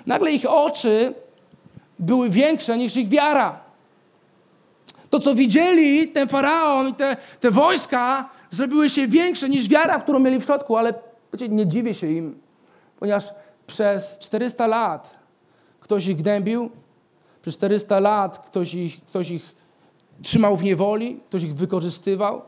Nagle 0.06 0.32
ich 0.32 0.50
oczy 0.50 1.14
były 1.98 2.30
większe 2.30 2.78
niż 2.78 2.96
ich 2.96 3.08
wiara. 3.08 3.60
To, 5.10 5.20
co 5.20 5.34
widzieli, 5.34 6.08
ten 6.08 6.28
faraon 6.28 6.88
i 6.88 6.94
te, 6.94 7.16
te 7.40 7.50
wojska, 7.50 8.30
zrobiły 8.50 8.90
się 8.90 9.08
większe 9.08 9.48
niż 9.48 9.68
wiara, 9.68 10.00
którą 10.00 10.18
mieli 10.18 10.40
w 10.40 10.44
środku, 10.44 10.76
ale 10.76 10.94
nie 11.48 11.66
dziwię 11.66 11.94
się 11.94 12.12
im, 12.12 12.38
ponieważ 13.00 13.34
przez 13.66 14.18
400 14.18 14.66
lat 14.66 15.16
ktoś 15.80 16.06
ich 16.06 16.16
gnębił, 16.16 16.70
przez 17.42 17.54
400 17.54 18.00
lat 18.00 18.38
ktoś 18.38 18.74
ich, 18.74 19.04
ktoś 19.04 19.30
ich 19.30 19.54
trzymał 20.22 20.56
w 20.56 20.62
niewoli, 20.62 21.20
ktoś 21.28 21.42
ich 21.42 21.54
wykorzystywał. 21.54 22.42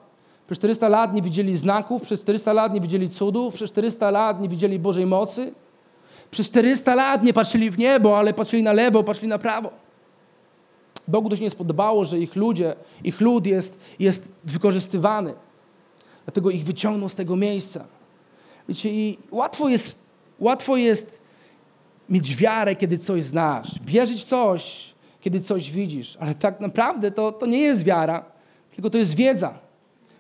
Przez 0.47 0.59
400 0.59 0.89
lat 0.89 1.15
nie 1.15 1.23
widzieli 1.23 1.57
znaków, 1.57 2.03
przez 2.03 2.21
400 2.21 2.53
lat 2.53 2.75
nie 2.75 2.81
widzieli 2.81 3.11
cudów, 3.11 3.55
przez 3.55 3.71
400 3.71 4.11
lat 4.11 4.41
nie 4.41 4.49
widzieli 4.49 4.79
Bożej 4.79 5.07
mocy. 5.07 5.53
Przez 6.31 6.47
400 6.47 6.95
lat 6.95 7.23
nie 7.23 7.33
patrzyli 7.33 7.71
w 7.71 7.79
niebo, 7.79 8.19
ale 8.19 8.35
patrzyli 8.35 8.63
na 8.63 8.73
lewo, 8.73 9.05
patrzyli 9.05 9.29
na 9.29 9.39
prawo. 9.39 9.71
Bogu 11.09 11.31
to 11.31 11.37
się 11.37 11.43
nie 11.43 11.51
spodobało, 11.51 12.05
że 12.05 12.19
ich 12.19 12.37
ludzie, 12.37 12.75
ich 13.05 13.21
lud 13.21 13.47
jest, 13.47 13.79
jest 13.99 14.29
wykorzystywany. 14.45 15.35
Dlatego 16.25 16.51
ich 16.51 16.65
wyciągnął 16.65 17.09
z 17.09 17.15
tego 17.15 17.37
miejsca. 17.37 17.85
Wiecie, 18.69 18.91
i 18.91 19.19
łatwo 19.31 19.69
jest, 19.69 19.99
łatwo 20.39 20.77
jest 20.77 21.21
mieć 22.09 22.37
wiarę, 22.37 22.77
kiedy 22.77 22.99
coś 22.99 23.25
znasz. 23.25 23.71
Wierzyć 23.85 24.23
w 24.23 24.25
coś, 24.25 24.95
kiedy 25.21 25.41
coś 25.41 25.71
widzisz. 25.71 26.17
Ale 26.21 26.35
tak 26.35 26.61
naprawdę 26.61 27.11
to, 27.11 27.33
to 27.33 27.47
nie 27.47 27.59
jest 27.59 27.85
wiara, 27.85 28.25
tylko 28.71 28.91
to 28.91 28.99
jest 28.99 29.15
wiedza. 29.15 29.55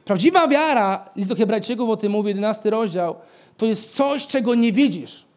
Prawdziwa 0.04 0.48
wiara, 0.48 1.08
list 1.16 1.28
do 1.28 1.36
Hebrajczyków 1.36 1.90
o 1.90 1.96
tym 1.96 2.12
mówi, 2.12 2.28
11 2.28 2.70
rozdział, 2.70 3.14
to 3.56 3.66
jest 3.66 3.92
coś, 3.92 4.26
czego 4.26 4.54
nie 4.54 4.72
widzisz. 4.72 5.27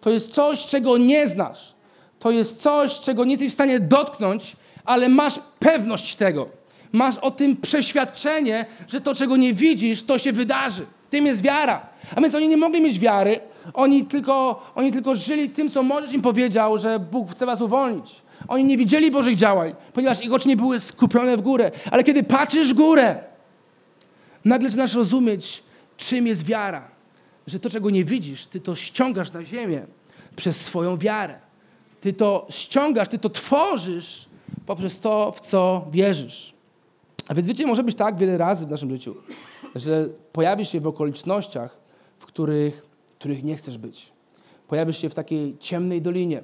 To 0.00 0.10
jest 0.10 0.34
coś, 0.34 0.66
czego 0.66 0.98
nie 0.98 1.28
znasz. 1.28 1.74
To 2.18 2.30
jest 2.30 2.60
coś, 2.60 3.00
czego 3.00 3.24
nie 3.24 3.30
jesteś 3.30 3.50
w 3.50 3.54
stanie 3.54 3.80
dotknąć, 3.80 4.56
ale 4.84 5.08
masz 5.08 5.40
pewność 5.58 6.16
tego. 6.16 6.48
Masz 6.92 7.18
o 7.18 7.30
tym 7.30 7.56
przeświadczenie, 7.56 8.66
że 8.88 9.00
to, 9.00 9.14
czego 9.14 9.36
nie 9.36 9.54
widzisz, 9.54 10.02
to 10.02 10.18
się 10.18 10.32
wydarzy. 10.32 10.86
Tym 11.10 11.26
jest 11.26 11.42
wiara. 11.42 11.86
A 12.16 12.20
więc 12.20 12.34
oni 12.34 12.48
nie 12.48 12.56
mogli 12.56 12.80
mieć 12.80 12.98
wiary, 12.98 13.40
oni 13.74 14.04
tylko, 14.04 14.62
oni 14.74 14.92
tylko 14.92 15.16
żyli 15.16 15.50
tym, 15.50 15.70
co 15.70 15.82
Możesz 15.82 16.12
im 16.12 16.22
powiedział, 16.22 16.78
że 16.78 16.98
Bóg 16.98 17.30
chce 17.30 17.46
was 17.46 17.60
uwolnić. 17.60 18.14
Oni 18.48 18.64
nie 18.64 18.76
widzieli 18.76 19.10
Bożych 19.10 19.36
działań, 19.36 19.74
ponieważ 19.92 20.24
ich 20.24 20.32
oczy 20.32 20.48
nie 20.48 20.56
były 20.56 20.80
skupione 20.80 21.36
w 21.36 21.40
górę. 21.40 21.70
Ale 21.90 22.04
kiedy 22.04 22.22
patrzysz 22.22 22.74
w 22.74 22.76
górę, 22.76 23.16
nagle 24.44 24.70
zaczynasz 24.70 24.94
rozumieć, 24.94 25.62
czym 25.96 26.26
jest 26.26 26.46
wiara. 26.46 26.97
Że 27.48 27.60
to, 27.60 27.70
czego 27.70 27.90
nie 27.90 28.04
widzisz, 28.04 28.46
ty 28.46 28.60
to 28.60 28.74
ściągasz 28.74 29.32
na 29.32 29.44
ziemię 29.44 29.86
przez 30.36 30.60
swoją 30.60 30.96
wiarę. 30.96 31.38
Ty 32.00 32.12
to 32.12 32.46
ściągasz, 32.50 33.08
ty 33.08 33.18
to 33.18 33.30
tworzysz 33.30 34.28
poprzez 34.66 35.00
to, 35.00 35.32
w 35.32 35.40
co 35.40 35.86
wierzysz. 35.90 36.54
A 37.28 37.34
więc 37.34 37.48
wiecie, 37.48 37.66
może 37.66 37.82
być 37.82 37.96
tak 37.96 38.16
wiele 38.16 38.38
razy 38.38 38.66
w 38.66 38.70
naszym 38.70 38.90
życiu, 38.90 39.14
że 39.74 40.08
pojawisz 40.32 40.68
się 40.68 40.80
w 40.80 40.86
okolicznościach, 40.86 41.78
w 42.18 42.26
których, 42.26 42.82
których 43.18 43.44
nie 43.44 43.56
chcesz 43.56 43.78
być. 43.78 44.12
Pojawisz 44.68 44.98
się 44.98 45.10
w 45.10 45.14
takiej 45.14 45.56
ciemnej 45.58 46.02
dolinie. 46.02 46.42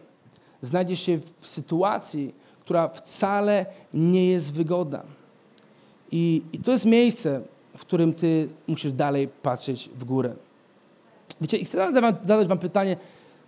Znajdziesz 0.62 1.00
się 1.00 1.18
w 1.40 1.46
sytuacji, 1.46 2.34
która 2.60 2.88
wcale 2.88 3.66
nie 3.94 4.30
jest 4.30 4.52
wygodna. 4.52 5.02
I, 6.12 6.42
I 6.52 6.58
to 6.58 6.72
jest 6.72 6.84
miejsce, 6.84 7.40
w 7.76 7.80
którym 7.80 8.14
ty 8.14 8.48
musisz 8.66 8.92
dalej 8.92 9.28
patrzeć 9.28 9.90
w 9.98 10.04
górę. 10.04 10.34
Wiecie, 11.44 11.56
i 11.56 11.64
chcę 11.64 11.92
zadać 12.24 12.48
wam 12.48 12.58
pytanie, 12.58 12.96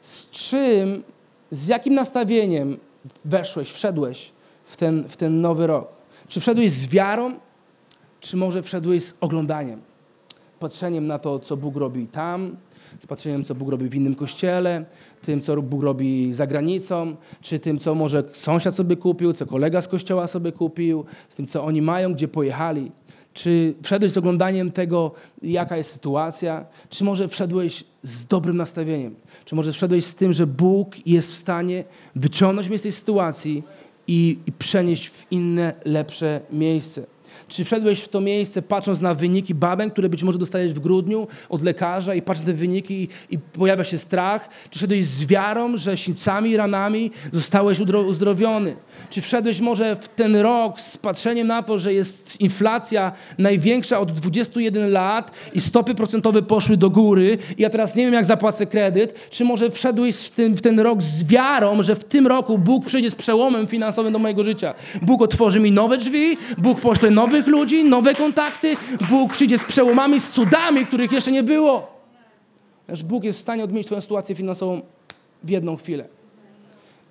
z 0.01 0.31
czym, 0.31 1.03
z 1.51 1.67
jakim 1.67 1.95
nastawieniem 1.95 2.79
weszłeś, 3.25 3.73
wszedłeś 3.73 4.33
w 4.65 4.77
ten, 4.77 5.05
w 5.09 5.17
ten 5.17 5.41
nowy 5.41 5.67
rok? 5.67 5.89
Czy 6.29 6.41
wszedłeś 6.41 6.73
z 6.73 6.87
wiarą, 6.87 7.35
czy 8.21 8.37
może 8.37 8.63
wszedłeś 8.63 9.03
z 9.05 9.15
oglądaniem? 9.21 9.81
Patrzeniem 10.59 11.07
na 11.07 11.19
to, 11.19 11.39
co 11.39 11.57
Bóg 11.57 11.77
robi 11.77 12.07
tam, 12.07 12.57
z 13.01 13.07
patrzeniem, 13.07 13.45
co 13.45 13.55
Bóg 13.55 13.69
robi 13.69 13.89
w 13.89 13.95
innym 13.95 14.15
kościele, 14.15 14.85
tym, 15.23 15.41
co 15.41 15.63
Bóg 15.63 15.83
robi 15.83 16.35
za 16.35 16.47
granicą, 16.47 17.17
czy 17.41 17.59
tym, 17.59 17.79
co 17.79 17.95
może 17.95 18.25
sąsiad 18.33 18.75
sobie 18.75 18.97
kupił, 18.97 19.33
co 19.33 19.47
kolega 19.47 19.81
z 19.81 19.89
kościoła 19.89 20.27
sobie 20.27 20.53
kupił, 20.53 21.05
z 21.29 21.37
tym, 21.37 21.47
co 21.47 21.65
oni 21.65 21.83
mają, 21.83 22.15
gdzie 22.15 22.29
pojechali. 22.29 22.93
Czy 23.37 23.75
wszedłeś 23.83 24.13
z 24.13 24.19
oglądaniem 24.19 24.73
tego, 24.73 25.13
jaka 25.43 25.77
jest 25.77 25.93
sytuacja? 25.93 26.67
Czy 26.91 27.05
może 27.05 27.29
wszedłeś 27.29 27.85
z 28.03 28.25
dobrym 28.25 28.57
nastawieniem? 28.57 29.15
Czy 29.45 29.55
może 29.55 29.73
wszedłeś 29.73 30.05
z 30.05 30.15
tym, 30.15 30.33
że 30.33 30.47
Bóg 30.47 31.07
jest 31.07 31.31
w 31.31 31.35
stanie 31.35 31.85
wyciągnąć 32.15 32.69
mnie 32.69 32.79
z 32.79 32.83
tej 32.83 32.93
sytuacji 32.93 33.63
i, 34.07 34.39
i 34.47 34.53
przenieść 34.53 35.09
w 35.09 35.27
inne, 35.31 35.75
lepsze 35.85 36.41
miejsce? 36.53 37.07
Czy 37.49 37.65
wszedłeś 37.65 38.01
w 38.01 38.09
to 38.09 38.21
miejsce 38.21 38.63
patrząc 38.63 39.01
na 39.01 39.15
wyniki 39.15 39.55
badań, 39.55 39.91
które 39.91 40.09
być 40.09 40.23
może 40.23 40.39
dostajesz 40.39 40.73
w 40.73 40.81
grudniu 40.81 41.27
od 41.49 41.63
lekarza 41.63 42.15
i 42.15 42.23
patrzysz 42.23 42.47
na 42.47 42.53
te 42.53 42.59
wyniki 42.59 43.03
i, 43.03 43.09
i 43.31 43.39
pojawia 43.39 43.85
się 43.85 43.99
strach? 43.99 44.49
Czy 44.71 44.79
wszedłeś 44.79 45.07
z 45.07 45.27
wiarą, 45.27 45.77
że 45.77 45.97
sińcami 45.97 46.51
i 46.51 46.57
ranami 46.57 47.11
zostałeś 47.33 47.81
uzdrowiony? 47.81 48.77
Czy 49.11 49.21
wszedłeś 49.21 49.61
może 49.61 49.97
w 49.97 50.09
ten 50.09 50.37
rok 50.37 50.81
z 50.81 50.97
patrzeniem 50.97 51.47
na 51.47 51.63
to, 51.63 51.79
że 51.79 51.95
jest 51.95 52.41
inflacja 52.41 53.13
największa 53.39 54.01
od 54.01 54.13
21 54.13 54.93
lat 54.93 55.31
i 55.55 55.61
stopy 55.61 55.95
procentowe 55.95 56.43
poszły 56.43 56.77
do 56.77 56.91
góry 56.91 57.39
i 57.59 57.63
ja 57.63 57.71
teraz 57.71 57.97
nie 57.97 58.05
wiem, 58.05 58.15
jak 58.15 58.25
zapłacę 58.25 58.67
kredyt? 58.67 59.31
Czy 59.31 59.45
może 59.45 59.71
wszedłeś 59.71 60.17
w 60.17 60.31
ten, 60.31 60.55
w 60.55 60.63
ten 60.63 60.81
rok 60.81 61.03
z 61.03 61.25
wiarą, 61.25 61.83
że 61.83 61.97
w 61.97 62.05
tym 62.05 62.27
roku 62.27 62.59
Bóg 62.59 62.87
przyjdzie 62.87 63.11
z 63.11 63.15
przełomem 63.15 63.67
finansowym 63.67 64.13
do 64.13 64.19
mojego 64.19 64.45
życia? 64.45 64.75
Bóg 65.03 65.23
otworzy 65.23 65.61
mi 65.61 65.73
nowe 65.73 65.99
drzwi, 65.99 66.37
Bóg 66.59 66.81
pośle 66.81 67.11
nowy 67.11 67.36
nowych 67.37 67.53
ludzi, 67.53 67.85
nowe 67.85 68.15
kontakty. 68.15 68.77
Bóg 69.11 69.33
przyjdzie 69.33 69.59
z 69.59 69.65
przełomami, 69.65 70.21
z 70.21 70.31
cudami, 70.31 70.87
których 70.87 71.13
jeszcze 71.13 71.33
nie 71.33 71.43
było. 71.43 71.87
Aż 72.89 73.03
Bóg 73.03 73.25
jest 73.25 73.39
w 73.39 73.43
stanie 73.43 73.65
odmienić 73.65 73.87
Twoją 73.87 74.01
sytuację 74.01 74.35
finansową 74.35 74.81
w 75.45 75.51
jedną 75.51 75.77
chwilę. 75.77 76.05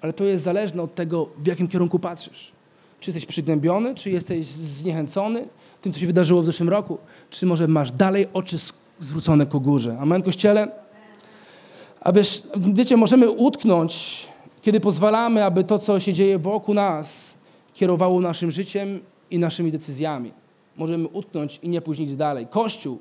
Ale 0.01 0.13
to 0.13 0.23
jest 0.23 0.43
zależne 0.43 0.81
od 0.81 0.95
tego, 0.95 1.29
w 1.37 1.47
jakim 1.47 1.67
kierunku 1.67 1.99
patrzysz. 1.99 2.51
Czy 2.99 3.11
jesteś 3.11 3.25
przygnębiony, 3.25 3.95
czy 3.95 4.11
jesteś 4.11 4.47
zniechęcony 4.47 5.47
tym, 5.81 5.93
co 5.93 5.99
się 5.99 6.07
wydarzyło 6.07 6.41
w 6.41 6.45
zeszłym 6.45 6.69
roku, 6.69 6.97
czy 7.29 7.45
może 7.45 7.67
masz 7.67 7.91
dalej 7.91 8.27
oczy 8.33 8.57
zwrócone 8.99 9.45
ku 9.45 9.61
górze. 9.61 9.97
Amen, 9.99 10.23
Kościele? 10.23 10.67
A 12.01 12.11
wiesz, 12.11 12.43
wiecie, 12.57 12.97
możemy 12.97 13.29
utknąć, 13.29 14.25
kiedy 14.61 14.79
pozwalamy, 14.79 15.43
aby 15.43 15.63
to, 15.63 15.79
co 15.79 15.99
się 15.99 16.13
dzieje 16.13 16.39
wokół 16.39 16.75
nas, 16.75 17.33
kierowało 17.73 18.21
naszym 18.21 18.51
życiem 18.51 18.99
i 19.35 19.39
naszymi 19.39 19.71
decyzjami. 19.71 20.31
Możemy 20.77 21.07
utknąć 21.07 21.59
i 21.63 21.69
nie 21.69 21.81
nic 21.99 22.15
dalej. 22.15 22.47
Kościół 22.47 22.99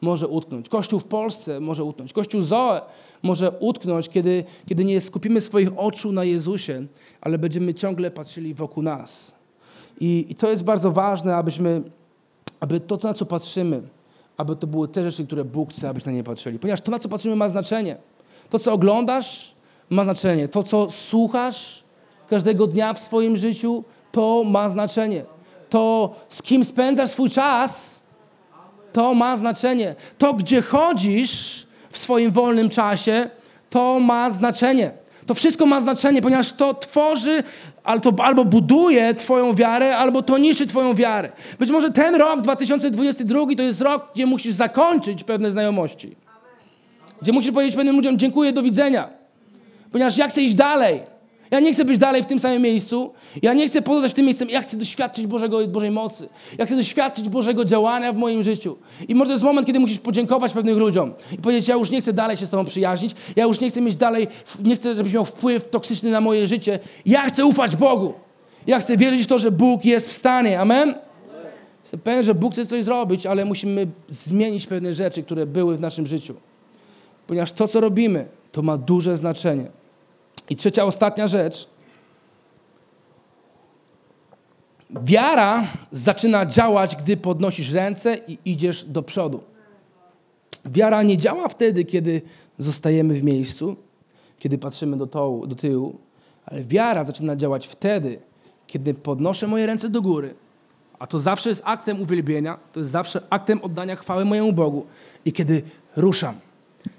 może 0.00 0.28
utknąć. 0.28 0.68
Kościół 0.68 1.00
w 1.00 1.04
Polsce 1.04 1.60
może 1.60 1.84
utknąć. 1.84 2.12
Kościół 2.12 2.42
Zoe 2.42 2.80
może 3.22 3.50
utknąć, 3.50 4.08
kiedy, 4.08 4.44
kiedy 4.68 4.84
nie 4.84 5.00
skupimy 5.00 5.40
swoich 5.40 5.78
oczu 5.78 6.12
na 6.12 6.24
Jezusie, 6.24 6.86
ale 7.20 7.38
będziemy 7.38 7.74
ciągle 7.74 8.10
patrzyli 8.10 8.54
wokół 8.54 8.82
nas. 8.82 9.34
I, 10.00 10.26
i 10.28 10.34
to 10.34 10.50
jest 10.50 10.64
bardzo 10.64 10.90
ważne, 10.90 11.36
abyśmy, 11.36 11.82
aby 12.60 12.80
to, 12.80 12.98
na 13.02 13.14
co 13.14 13.26
patrzymy, 13.26 13.82
aby 14.36 14.56
to 14.56 14.66
były 14.66 14.88
te 14.88 15.04
rzeczy, 15.04 15.26
które 15.26 15.44
Bóg 15.44 15.72
chce, 15.72 15.88
abyśmy 15.88 16.12
na 16.12 16.16
nie 16.18 16.24
patrzyli. 16.24 16.58
Ponieważ 16.58 16.80
to, 16.80 16.90
na 16.90 16.98
co 16.98 17.08
patrzymy, 17.08 17.36
ma 17.36 17.48
znaczenie. 17.48 17.96
To, 18.50 18.58
co 18.58 18.72
oglądasz, 18.72 19.54
ma 19.90 20.04
znaczenie. 20.04 20.48
To, 20.48 20.62
co 20.62 20.90
słuchasz 20.90 21.84
każdego 22.28 22.66
dnia 22.66 22.94
w 22.94 22.98
swoim 22.98 23.36
życiu, 23.36 23.84
to 24.12 24.44
ma 24.44 24.68
znaczenie 24.68 25.35
to 25.70 26.14
z 26.28 26.42
kim 26.42 26.64
spędzasz 26.64 27.10
swój 27.10 27.30
czas, 27.30 28.00
to 28.92 29.14
ma 29.14 29.36
znaczenie. 29.36 29.94
To, 30.18 30.34
gdzie 30.34 30.62
chodzisz, 30.62 31.66
w 31.90 31.98
swoim 31.98 32.30
wolnym 32.30 32.68
czasie, 32.68 33.30
to 33.70 34.00
ma 34.00 34.30
znaczenie. 34.30 34.90
To 35.26 35.34
wszystko 35.34 35.66
ma 35.66 35.80
znaczenie, 35.80 36.22
ponieważ 36.22 36.52
to 36.52 36.74
tworzy 36.74 37.42
albo, 37.84 38.24
albo 38.24 38.44
buduje 38.44 39.14
Twoją 39.14 39.54
wiarę, 39.54 39.96
albo 39.96 40.22
to 40.22 40.38
niszczy 40.38 40.66
Twoją 40.66 40.94
wiarę. 40.94 41.32
Być 41.58 41.70
może 41.70 41.90
ten 41.90 42.14
rok 42.14 42.40
2022 42.40 43.40
to 43.56 43.62
jest 43.62 43.80
rok, 43.80 44.08
gdzie 44.14 44.26
musisz 44.26 44.52
zakończyć 44.52 45.24
pewne 45.24 45.50
znajomości. 45.50 46.16
Gdzie 47.22 47.32
musisz 47.32 47.52
powiedzieć 47.52 47.76
pewnym 47.76 47.96
ludziom 47.96 48.18
dziękuję, 48.18 48.52
do 48.52 48.62
widzenia. 48.62 49.08
Ponieważ 49.92 50.16
ja 50.16 50.28
chcę 50.28 50.42
iść 50.42 50.54
dalej. 50.54 51.15
Ja 51.50 51.60
nie 51.60 51.72
chcę 51.72 51.84
być 51.84 51.98
dalej 51.98 52.22
w 52.22 52.26
tym 52.26 52.40
samym 52.40 52.62
miejscu. 52.62 53.12
Ja 53.42 53.54
nie 53.54 53.68
chcę 53.68 53.82
pozostać 53.82 54.12
w 54.12 54.14
tym 54.14 54.24
miejscu. 54.24 54.44
Ja 54.48 54.62
chcę 54.62 54.76
doświadczyć 54.76 55.26
Bożego, 55.26 55.66
Bożej 55.68 55.90
mocy. 55.90 56.28
Ja 56.58 56.66
chcę 56.66 56.76
doświadczyć 56.76 57.28
Bożego 57.28 57.64
działania 57.64 58.12
w 58.12 58.16
moim 58.16 58.42
życiu. 58.42 58.76
I 59.08 59.14
może 59.14 59.28
to 59.28 59.32
jest 59.32 59.44
moment, 59.44 59.66
kiedy 59.66 59.80
musisz 59.80 59.98
podziękować 59.98 60.52
pewnym 60.52 60.78
ludziom 60.78 61.12
i 61.32 61.38
powiedzieć, 61.38 61.68
ja 61.68 61.74
już 61.74 61.90
nie 61.90 62.00
chcę 62.00 62.12
dalej 62.12 62.36
się 62.36 62.46
z 62.46 62.50
Tobą 62.50 62.64
przyjaźnić. 62.64 63.14
Ja 63.36 63.44
już 63.44 63.60
nie 63.60 63.70
chcę 63.70 63.80
mieć 63.80 63.96
dalej, 63.96 64.26
nie 64.64 64.76
chcę, 64.76 64.94
żebyś 64.94 65.12
miał 65.12 65.24
wpływ 65.24 65.70
toksyczny 65.70 66.10
na 66.10 66.20
moje 66.20 66.48
życie. 66.48 66.78
Ja 67.06 67.28
chcę 67.28 67.44
ufać 67.44 67.76
Bogu. 67.76 68.14
Ja 68.66 68.80
chcę 68.80 68.96
wierzyć 68.96 69.22
w 69.22 69.26
to, 69.26 69.38
że 69.38 69.50
Bóg 69.50 69.84
jest 69.84 70.08
w 70.08 70.12
stanie. 70.12 70.60
Amen? 70.60 70.94
Jestem 71.82 72.00
pewien, 72.00 72.24
że 72.24 72.34
Bóg 72.34 72.52
chce 72.52 72.66
coś 72.66 72.84
zrobić, 72.84 73.26
ale 73.26 73.44
musimy 73.44 73.86
zmienić 74.08 74.66
pewne 74.66 74.92
rzeczy, 74.92 75.22
które 75.22 75.46
były 75.46 75.76
w 75.76 75.80
naszym 75.80 76.06
życiu. 76.06 76.34
Ponieważ 77.26 77.52
to, 77.52 77.68
co 77.68 77.80
robimy, 77.80 78.26
to 78.52 78.62
ma 78.62 78.78
duże 78.78 79.16
znaczenie. 79.16 79.66
I 80.50 80.56
trzecia, 80.56 80.84
ostatnia 80.84 81.26
rzecz. 81.26 81.68
Wiara 84.90 85.66
zaczyna 85.92 86.46
działać, 86.46 86.96
gdy 86.96 87.16
podnosisz 87.16 87.72
ręce 87.72 88.18
i 88.28 88.38
idziesz 88.44 88.84
do 88.84 89.02
przodu. 89.02 89.40
Wiara 90.64 91.02
nie 91.02 91.16
działa 91.16 91.48
wtedy, 91.48 91.84
kiedy 91.84 92.22
zostajemy 92.58 93.14
w 93.14 93.22
miejscu, 93.22 93.76
kiedy 94.38 94.58
patrzymy 94.58 94.96
do, 94.96 95.06
tołu, 95.06 95.46
do 95.46 95.56
tyłu, 95.56 95.98
ale 96.46 96.64
wiara 96.64 97.04
zaczyna 97.04 97.36
działać 97.36 97.66
wtedy, 97.66 98.18
kiedy 98.66 98.94
podnoszę 98.94 99.46
moje 99.46 99.66
ręce 99.66 99.88
do 99.88 100.02
góry, 100.02 100.34
a 100.98 101.06
to 101.06 101.20
zawsze 101.20 101.48
jest 101.48 101.62
aktem 101.64 102.02
uwielbienia, 102.02 102.58
to 102.72 102.80
jest 102.80 102.90
zawsze 102.90 103.22
aktem 103.30 103.62
oddania 103.62 103.96
chwały 103.96 104.24
mojemu 104.24 104.52
Bogu 104.52 104.86
i 105.24 105.32
kiedy 105.32 105.62
ruszam, 105.96 106.34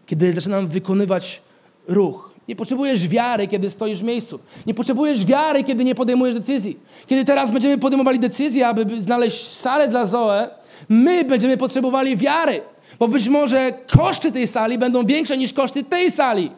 kiedy 0.06 0.34
zaczynam 0.34 0.68
wykonywać 0.68 1.42
ruch. 1.88 2.37
Nie 2.48 2.56
potrzebujesz 2.56 3.08
wiary, 3.08 3.48
kiedy 3.48 3.70
stoisz 3.70 4.00
w 4.00 4.04
miejscu. 4.04 4.40
Nie 4.66 4.74
potrzebujesz 4.74 5.26
wiary, 5.26 5.64
kiedy 5.64 5.84
nie 5.84 5.96
podejmujesz 5.96 6.36
decyzji. 6.36 6.80
Kiedy 7.08 7.26
teraz 7.26 7.52
będziemy 7.52 7.78
podejmowali 7.78 8.20
decyzję, 8.20 8.68
aby 8.68 9.02
znaleźć 9.02 9.48
salę 9.48 9.88
dla 9.88 10.06
Zoe, 10.06 10.50
my 10.90 11.24
będziemy 11.24 11.58
potrzebowali 11.58 12.18
wiary. 12.18 12.62
Bo 13.00 13.08
być 13.08 13.28
może 13.30 13.74
koszty 13.98 14.32
tej 14.32 14.48
sali 14.48 14.78
będą 14.78 15.06
większe 15.06 15.38
niż 15.38 15.54
koszty 15.54 15.84
tej 15.84 16.12
sali. 16.12 16.52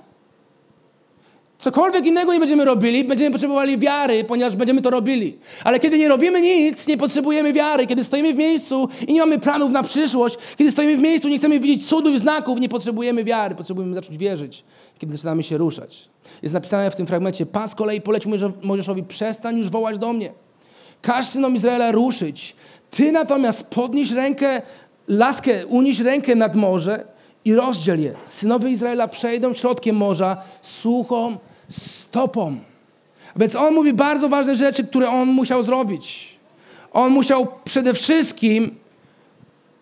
Cokolwiek 1.60 2.06
innego 2.06 2.34
nie 2.34 2.40
będziemy 2.40 2.66
robili, 2.66 3.04
będziemy 3.04 3.32
potrzebowali 3.32 3.78
wiary, 3.78 4.24
ponieważ 4.24 4.56
będziemy 4.56 4.82
to 4.82 4.90
robili. 4.90 5.38
Ale 5.64 5.80
kiedy 5.80 5.98
nie 5.98 6.08
robimy 6.08 6.42
nic, 6.42 6.88
nie 6.88 6.98
potrzebujemy 6.98 7.54
wiary. 7.54 7.88
Kiedy 7.88 8.04
stoimy 8.04 8.34
w 8.34 8.38
miejscu 8.38 8.90
i 9.08 9.14
nie 9.14 9.20
mamy 9.20 9.40
planów 9.40 9.72
na 9.72 9.84
przyszłość, 9.84 10.38
kiedy 10.58 10.72
stoimy 10.72 10.98
w 10.98 11.00
miejscu, 11.00 11.28
nie 11.28 11.38
chcemy 11.38 11.60
widzieć 11.60 11.88
cudów 11.88 12.16
i 12.16 12.20
znaków, 12.20 12.60
nie 12.60 12.70
potrzebujemy 12.70 13.24
wiary. 13.24 13.56
Potrzebujemy 13.56 13.96
zacząć 13.96 14.18
wierzyć, 14.18 14.64
kiedy 15.00 15.16
zaczynamy 15.16 15.44
się 15.44 15.58
ruszać. 15.58 16.10
Jest 16.42 16.54
napisane 16.54 16.92
w 16.92 16.96
tym 16.96 17.08
fragmencie, 17.08 17.46
Pan 17.46 17.68
z 17.68 17.76
kolei 17.76 18.02
polecił 18.02 18.32
Mojżeszowi, 18.64 19.04
przestań 19.04 19.58
już 19.58 19.70
wołać 19.70 20.00
do 20.00 20.14
mnie. 20.14 20.32
Każ 21.02 21.28
synom 21.28 21.56
Izraela 21.56 21.92
ruszyć. 21.92 22.56
Ty 22.92 23.12
natomiast 23.12 23.68
podnieś 23.68 24.12
rękę, 24.12 24.62
laskę, 25.08 25.68
unieś 25.68 26.00
rękę 26.00 26.36
nad 26.36 26.56
morze 26.56 27.06
i 27.46 27.56
rozdziel 27.56 28.02
je. 28.02 28.14
Synowie 28.26 28.70
Izraela 28.70 29.08
przejdą 29.08 29.54
środkiem 29.54 29.96
morza 29.96 30.38
suchą 30.62 31.38
stopą. 31.70 32.58
Więc 33.36 33.56
on 33.56 33.74
mówi 33.74 33.94
bardzo 33.94 34.30
ważne 34.30 34.56
rzeczy, 34.56 34.84
które 34.88 35.10
on 35.10 35.28
musiał 35.28 35.64
zrobić. 35.64 36.38
On 36.94 37.12
musiał 37.12 37.48
przede 37.64 37.94
wszystkim 37.94 38.76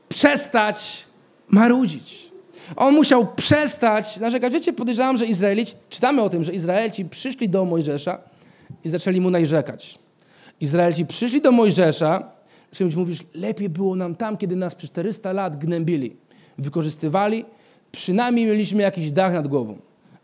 przestać 0.09 1.05
marudzić. 1.49 2.26
On 2.75 2.95
musiał 2.95 3.27
przestać 3.35 4.19
narzekać. 4.19 4.53
Wiecie, 4.53 4.73
podejrzewam, 4.73 5.17
że 5.17 5.25
Izraelici, 5.25 5.73
czytamy 5.89 6.21
o 6.21 6.29
tym, 6.29 6.43
że 6.43 6.53
Izraelici 6.53 7.05
przyszli 7.05 7.49
do 7.49 7.65
Mojżesza 7.65 8.17
i 8.83 8.89
zaczęli 8.89 9.21
mu 9.21 9.29
narzekać. 9.29 9.99
Izraelici 10.61 11.05
przyszli 11.05 11.41
do 11.41 11.51
Mojżesza, 11.51 12.23
zaczęli 12.71 12.95
mówisz, 12.95 13.23
lepiej 13.33 13.69
było 13.69 13.95
nam 13.95 14.15
tam, 14.15 14.37
kiedy 14.37 14.55
nas 14.55 14.75
przez 14.75 14.89
400 14.89 15.33
lat 15.33 15.57
gnębili, 15.57 16.15
wykorzystywali, 16.57 17.45
przynajmniej 17.91 18.45
mieliśmy 18.45 18.83
jakiś 18.83 19.11
dach 19.11 19.33
nad 19.33 19.47
głową. 19.47 19.77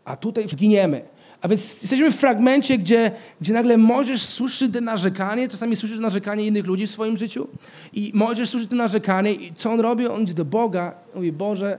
A 0.04 0.16
tutaj 0.16 0.48
zginiemy. 0.48 1.04
A 1.40 1.48
więc 1.48 1.82
jesteśmy 1.82 2.12
w 2.12 2.16
fragmencie, 2.16 2.78
gdzie, 2.78 3.10
gdzie 3.40 3.52
nagle 3.52 3.76
możesz 3.76 4.22
słyszeć 4.22 4.72
te 4.72 4.80
narzekanie, 4.80 5.48
czasami 5.48 5.76
słyszysz 5.76 5.98
narzekanie 5.98 6.46
innych 6.46 6.66
ludzi 6.66 6.86
w 6.86 6.90
swoim 6.90 7.16
życiu 7.16 7.48
i 7.92 8.10
możesz 8.14 8.48
słyszeć 8.48 8.70
te 8.70 8.76
narzekanie 8.76 9.32
i 9.32 9.52
co 9.52 9.72
on 9.72 9.80
robi? 9.80 10.06
On 10.06 10.22
idzie 10.22 10.34
do 10.34 10.44
Boga 10.44 10.94
mówi, 11.14 11.32
Boże, 11.32 11.78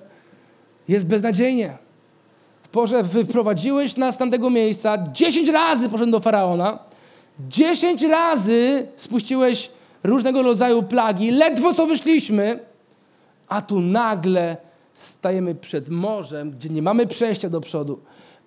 jest 0.88 1.06
beznadziejnie. 1.06 1.78
Boże, 2.74 3.04
wyprowadziłeś 3.04 3.98
nas 3.98 4.16
z 4.16 4.18
tamtego 4.18 4.50
miejsca, 4.50 4.98
dziesięć 5.12 5.50
razy 5.50 5.90
poszedłem 5.90 6.12
do 6.12 6.20
Faraona, 6.20 6.80
dziesięć 7.50 8.02
razy 8.02 8.88
spuściłeś 8.96 9.72
różnego 10.04 10.44
rodzaju 10.44 10.84
plagi, 10.84 11.32
ledwo 11.32 11.74
co 11.74 11.88
wyszliśmy, 11.88 12.60
a 13.48 13.62
tu 13.62 13.80
nagle 13.80 14.58
stajemy 14.94 15.56
przed 15.56 15.90
morzem, 15.90 16.52
gdzie 16.52 16.70
nie 16.70 16.82
mamy 16.82 17.08
przejścia 17.08 17.50
do 17.50 17.62
przodu 17.62 18.00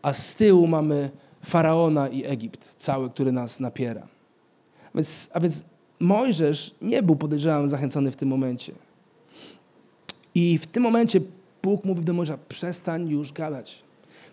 a 0.02 0.12
z 0.12 0.34
tyłu 0.34 0.66
mamy 0.66 1.10
Faraona 1.44 2.08
i 2.08 2.24
Egipt, 2.24 2.74
cały, 2.78 3.10
który 3.10 3.32
nas 3.32 3.60
napiera. 3.60 4.06
Więc, 4.94 5.30
a 5.34 5.40
więc 5.40 5.64
Mojżesz 6.00 6.74
nie 6.82 7.02
był, 7.02 7.16
podejrzewam, 7.16 7.68
zachęcony 7.68 8.10
w 8.10 8.16
tym 8.16 8.28
momencie. 8.28 8.72
I 10.34 10.58
w 10.58 10.66
tym 10.66 10.82
momencie 10.82 11.20
Bóg 11.62 11.84
mówi 11.84 12.04
do 12.04 12.12
Mojżesza, 12.12 12.38
przestań 12.48 13.08
już 13.08 13.32
gadać. 13.32 13.88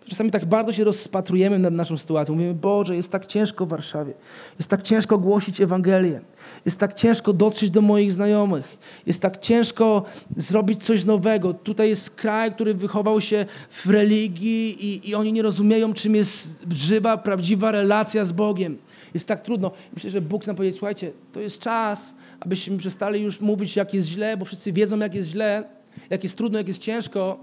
Czasami 0.08 0.30
tak 0.30 0.44
bardzo 0.44 0.72
się 0.72 0.84
rozpatrujemy 0.84 1.58
nad 1.58 1.74
naszą 1.74 1.98
sytuacją. 1.98 2.34
Mówimy, 2.34 2.54
Boże, 2.54 2.96
jest 2.96 3.10
tak 3.10 3.26
ciężko 3.26 3.66
w 3.66 3.68
Warszawie. 3.68 4.12
Jest 4.58 4.70
tak 4.70 4.82
ciężko 4.82 5.18
głosić 5.18 5.60
Ewangelię. 5.60 6.20
Jest 6.64 6.80
tak 6.80 6.94
ciężko 6.94 7.32
dotrzeć 7.32 7.70
do 7.70 7.80
moich 7.80 8.12
znajomych. 8.12 8.78
Jest 9.06 9.22
tak 9.22 9.38
ciężko 9.38 10.04
zrobić 10.36 10.84
coś 10.84 11.04
nowego. 11.04 11.54
Tutaj 11.54 11.88
jest 11.88 12.10
kraj, 12.10 12.52
który 12.52 12.74
wychował 12.74 13.20
się 13.20 13.46
w 13.70 13.90
religii 13.90 14.86
i, 14.86 15.10
i 15.10 15.14
oni 15.14 15.32
nie 15.32 15.42
rozumieją, 15.42 15.92
czym 15.94 16.14
jest 16.14 16.56
żywa, 16.70 17.16
prawdziwa 17.16 17.72
relacja 17.72 18.24
z 18.24 18.32
Bogiem. 18.32 18.78
Jest 19.14 19.28
tak 19.28 19.40
trudno. 19.40 19.70
Myślę, 19.94 20.10
że 20.10 20.20
Bóg 20.20 20.46
nam 20.46 20.56
powiedzieć, 20.56 20.78
słuchajcie, 20.78 21.10
to 21.32 21.40
jest 21.40 21.60
czas, 21.60 22.14
abyśmy 22.40 22.78
przestali 22.78 23.22
już 23.22 23.40
mówić, 23.40 23.76
jak 23.76 23.94
jest 23.94 24.08
źle, 24.08 24.36
bo 24.36 24.44
wszyscy 24.44 24.72
wiedzą, 24.72 24.98
jak 24.98 25.14
jest 25.14 25.28
źle, 25.28 25.64
jak 26.10 26.22
jest 26.22 26.36
trudno, 26.36 26.58
jak 26.58 26.68
jest 26.68 26.80
ciężko 26.80 27.38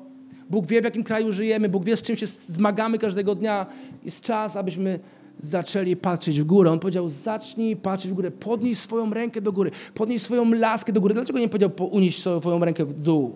Bóg 0.49 0.67
wie, 0.67 0.81
w 0.81 0.83
jakim 0.83 1.03
kraju 1.03 1.31
żyjemy, 1.31 1.69
Bóg 1.69 1.85
wie, 1.85 1.97
z 1.97 2.01
czym 2.01 2.17
się 2.17 2.27
zmagamy 2.27 2.99
każdego 2.99 3.35
dnia. 3.35 3.65
Jest 4.05 4.21
czas, 4.21 4.55
abyśmy 4.55 4.99
zaczęli 5.37 5.95
patrzeć 5.95 6.41
w 6.41 6.43
górę. 6.43 6.71
On 6.71 6.79
powiedział, 6.79 7.09
zacznij 7.09 7.75
patrzeć 7.75 8.11
w 8.11 8.13
górę, 8.13 8.31
podnieś 8.31 8.77
swoją 8.77 9.13
rękę 9.13 9.41
do 9.41 9.51
góry, 9.51 9.71
podnieś 9.93 10.21
swoją 10.21 10.53
laskę 10.53 10.93
do 10.93 11.01
góry. 11.01 11.13
Dlaczego 11.13 11.39
nie 11.39 11.49
powiedział, 11.49 11.71
unieść 11.91 12.19
swoją 12.19 12.59
rękę 12.59 12.85
w 12.85 12.93
dół? 12.93 13.35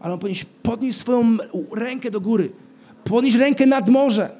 Ale 0.00 0.14
on 0.14 0.20
powiedział, 0.20 0.44
podnieś 0.62 0.96
swoją 0.96 1.36
rękę 1.72 2.10
do 2.10 2.20
góry, 2.20 2.52
podnieś 3.04 3.34
rękę 3.34 3.66
nad 3.66 3.88
morze. 3.88 4.30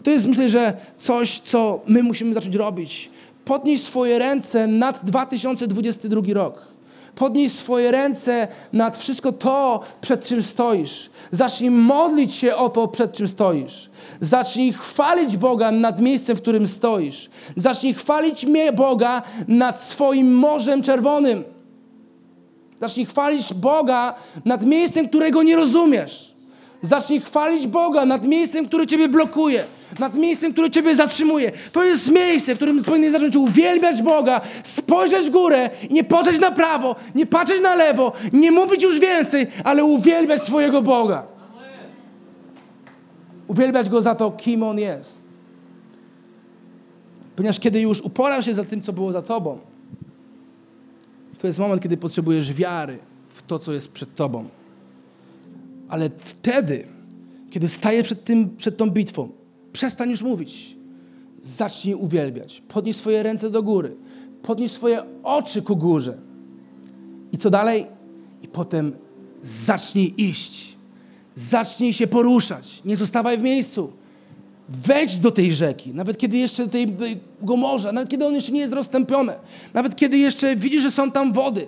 I 0.00 0.02
to 0.02 0.10
jest, 0.10 0.26
myślę, 0.26 0.48
że 0.48 0.76
coś, 0.96 1.40
co 1.40 1.80
my 1.86 2.02
musimy 2.02 2.34
zacząć 2.34 2.54
robić. 2.54 3.10
Podnieś 3.44 3.82
swoje 3.82 4.18
ręce 4.18 4.66
nad 4.66 5.04
2022 5.04 6.20
rok. 6.34 6.75
Podnieś 7.16 7.52
swoje 7.52 7.90
ręce 7.90 8.48
nad 8.72 8.98
wszystko 8.98 9.32
to, 9.32 9.80
przed 10.00 10.24
czym 10.24 10.42
stoisz. 10.42 11.10
Zacznij 11.30 11.70
modlić 11.70 12.34
się 12.34 12.56
o 12.56 12.68
to, 12.68 12.88
przed 12.88 13.12
czym 13.12 13.28
stoisz. 13.28 13.90
Zacznij 14.20 14.72
chwalić 14.72 15.36
Boga 15.36 15.70
nad 15.70 16.00
miejscem, 16.00 16.36
w 16.36 16.42
którym 16.42 16.68
stoisz. 16.68 17.30
Zacznij 17.56 17.94
chwalić 17.94 18.46
Boga 18.74 19.22
nad 19.48 19.82
swoim 19.82 20.34
Morzem 20.34 20.82
Czerwonym. 20.82 21.44
Zacznij 22.80 23.06
chwalić 23.06 23.54
Boga 23.54 24.14
nad 24.44 24.66
miejscem, 24.66 25.08
którego 25.08 25.42
nie 25.42 25.56
rozumiesz. 25.56 26.34
Zacznij 26.82 27.20
chwalić 27.20 27.66
Boga 27.66 28.06
nad 28.06 28.24
miejscem, 28.24 28.66
które 28.66 28.86
Ciebie 28.86 29.08
blokuje 29.08 29.64
nad 29.98 30.14
miejscem, 30.14 30.52
które 30.52 30.70
Ciebie 30.70 30.94
zatrzymuje. 30.94 31.52
To 31.72 31.84
jest 31.84 32.10
miejsce, 32.10 32.54
w 32.54 32.56
którym 32.56 32.84
powinien 32.84 33.12
zacząć 33.12 33.36
uwielbiać 33.36 34.02
Boga, 34.02 34.40
spojrzeć 34.64 35.26
w 35.26 35.30
górę 35.30 35.70
i 35.90 35.94
nie 35.94 36.04
patrzeć 36.04 36.40
na 36.40 36.50
prawo, 36.50 36.96
nie 37.14 37.26
patrzeć 37.26 37.62
na 37.62 37.74
lewo, 37.74 38.12
nie 38.32 38.50
mówić 38.50 38.82
już 38.82 39.00
więcej, 39.00 39.46
ale 39.64 39.84
uwielbiać 39.84 40.42
swojego 40.42 40.82
Boga. 40.82 41.26
Uwielbiać 43.48 43.88
Go 43.88 44.02
za 44.02 44.14
to, 44.14 44.30
kim 44.30 44.62
On 44.62 44.78
jest. 44.78 45.24
Ponieważ 47.36 47.60
kiedy 47.60 47.80
już 47.80 48.00
uporasz 48.00 48.44
się 48.44 48.54
za 48.54 48.64
tym, 48.64 48.82
co 48.82 48.92
było 48.92 49.12
za 49.12 49.22
Tobą, 49.22 49.58
to 51.38 51.46
jest 51.46 51.58
moment, 51.58 51.82
kiedy 51.82 51.96
potrzebujesz 51.96 52.52
wiary 52.52 52.98
w 53.28 53.42
to, 53.42 53.58
co 53.58 53.72
jest 53.72 53.92
przed 53.92 54.14
Tobą. 54.14 54.48
Ale 55.88 56.10
wtedy, 56.18 56.86
kiedy 57.50 57.68
staje 57.68 58.02
przed, 58.02 58.24
tym, 58.24 58.56
przed 58.56 58.76
tą 58.76 58.90
bitwą, 58.90 59.28
przestań 59.76 60.10
już 60.10 60.22
mówić. 60.22 60.76
Zacznij 61.42 61.94
uwielbiać. 61.94 62.62
Podnieś 62.68 62.96
swoje 62.96 63.22
ręce 63.22 63.50
do 63.50 63.62
góry. 63.62 63.96
Podnieś 64.42 64.72
swoje 64.72 65.02
oczy 65.22 65.62
ku 65.62 65.76
górze. 65.76 66.18
I 67.32 67.38
co 67.38 67.50
dalej? 67.50 67.86
I 68.42 68.48
potem 68.48 68.92
zacznij 69.42 70.14
iść. 70.16 70.76
Zacznij 71.34 71.92
się 71.92 72.06
poruszać. 72.06 72.82
Nie 72.84 72.96
zostawaj 72.96 73.38
w 73.38 73.42
miejscu. 73.42 73.92
Wejdź 74.68 75.18
do 75.18 75.30
tej 75.30 75.54
rzeki, 75.54 75.94
nawet 75.94 76.18
kiedy 76.18 76.36
jeszcze 76.36 76.68
tej, 76.68 76.86
tego 77.40 77.56
morza, 77.56 77.92
nawet 77.92 78.08
kiedy 78.08 78.26
on 78.26 78.34
jeszcze 78.34 78.52
nie 78.52 78.60
jest 78.60 78.72
rozstąpione, 78.72 79.34
nawet 79.74 79.96
kiedy 79.96 80.18
jeszcze 80.18 80.56
widzisz, 80.56 80.82
że 80.82 80.90
są 80.90 81.10
tam 81.10 81.32
wody. 81.32 81.66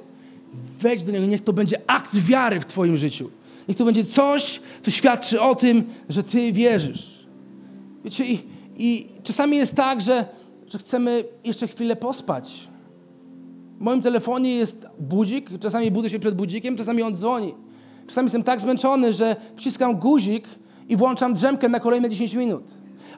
Wejdź 0.81 1.05
do 1.05 1.13
niego, 1.13 1.27
niech 1.27 1.45
to 1.45 1.53
będzie 1.53 1.81
akt 1.87 2.17
wiary 2.17 2.61
w 2.61 2.67
Twoim 2.67 2.97
życiu. 2.97 3.31
Niech 3.69 3.77
to 3.77 3.85
będzie 3.85 4.05
coś, 4.05 4.61
co 4.83 4.91
świadczy 4.91 5.41
o 5.41 5.55
tym, 5.55 5.85
że 6.09 6.23
Ty 6.23 6.53
wierzysz. 6.53 7.18
Wiecie, 8.05 8.25
i, 8.25 8.39
i 8.77 9.07
czasami 9.23 9.57
jest 9.57 9.75
tak, 9.75 10.01
że, 10.01 10.25
że 10.67 10.79
chcemy 10.79 11.25
jeszcze 11.45 11.69
chwilę 11.69 11.97
pospać. 11.97 12.69
W 13.79 13.81
moim 13.81 14.03
telefonie 14.03 14.55
jest 14.55 14.87
budzik, 14.99 15.51
czasami 15.61 15.91
budzę 15.91 16.11
się 16.11 16.19
przed 16.19 16.35
budzikiem, 16.35 16.77
czasami 16.77 17.03
on 17.03 17.15
dzwoni. 17.15 17.55
Czasami 18.07 18.27
jestem 18.27 18.43
tak 18.43 18.61
zmęczony, 18.61 19.13
że 19.13 19.37
wciskam 19.57 19.97
guzik 19.97 20.45
i 20.89 20.97
włączam 20.97 21.35
drzemkę 21.35 21.69
na 21.69 21.81
kolejne 21.81 22.11
10 22.11 22.35
minut. 22.35 22.65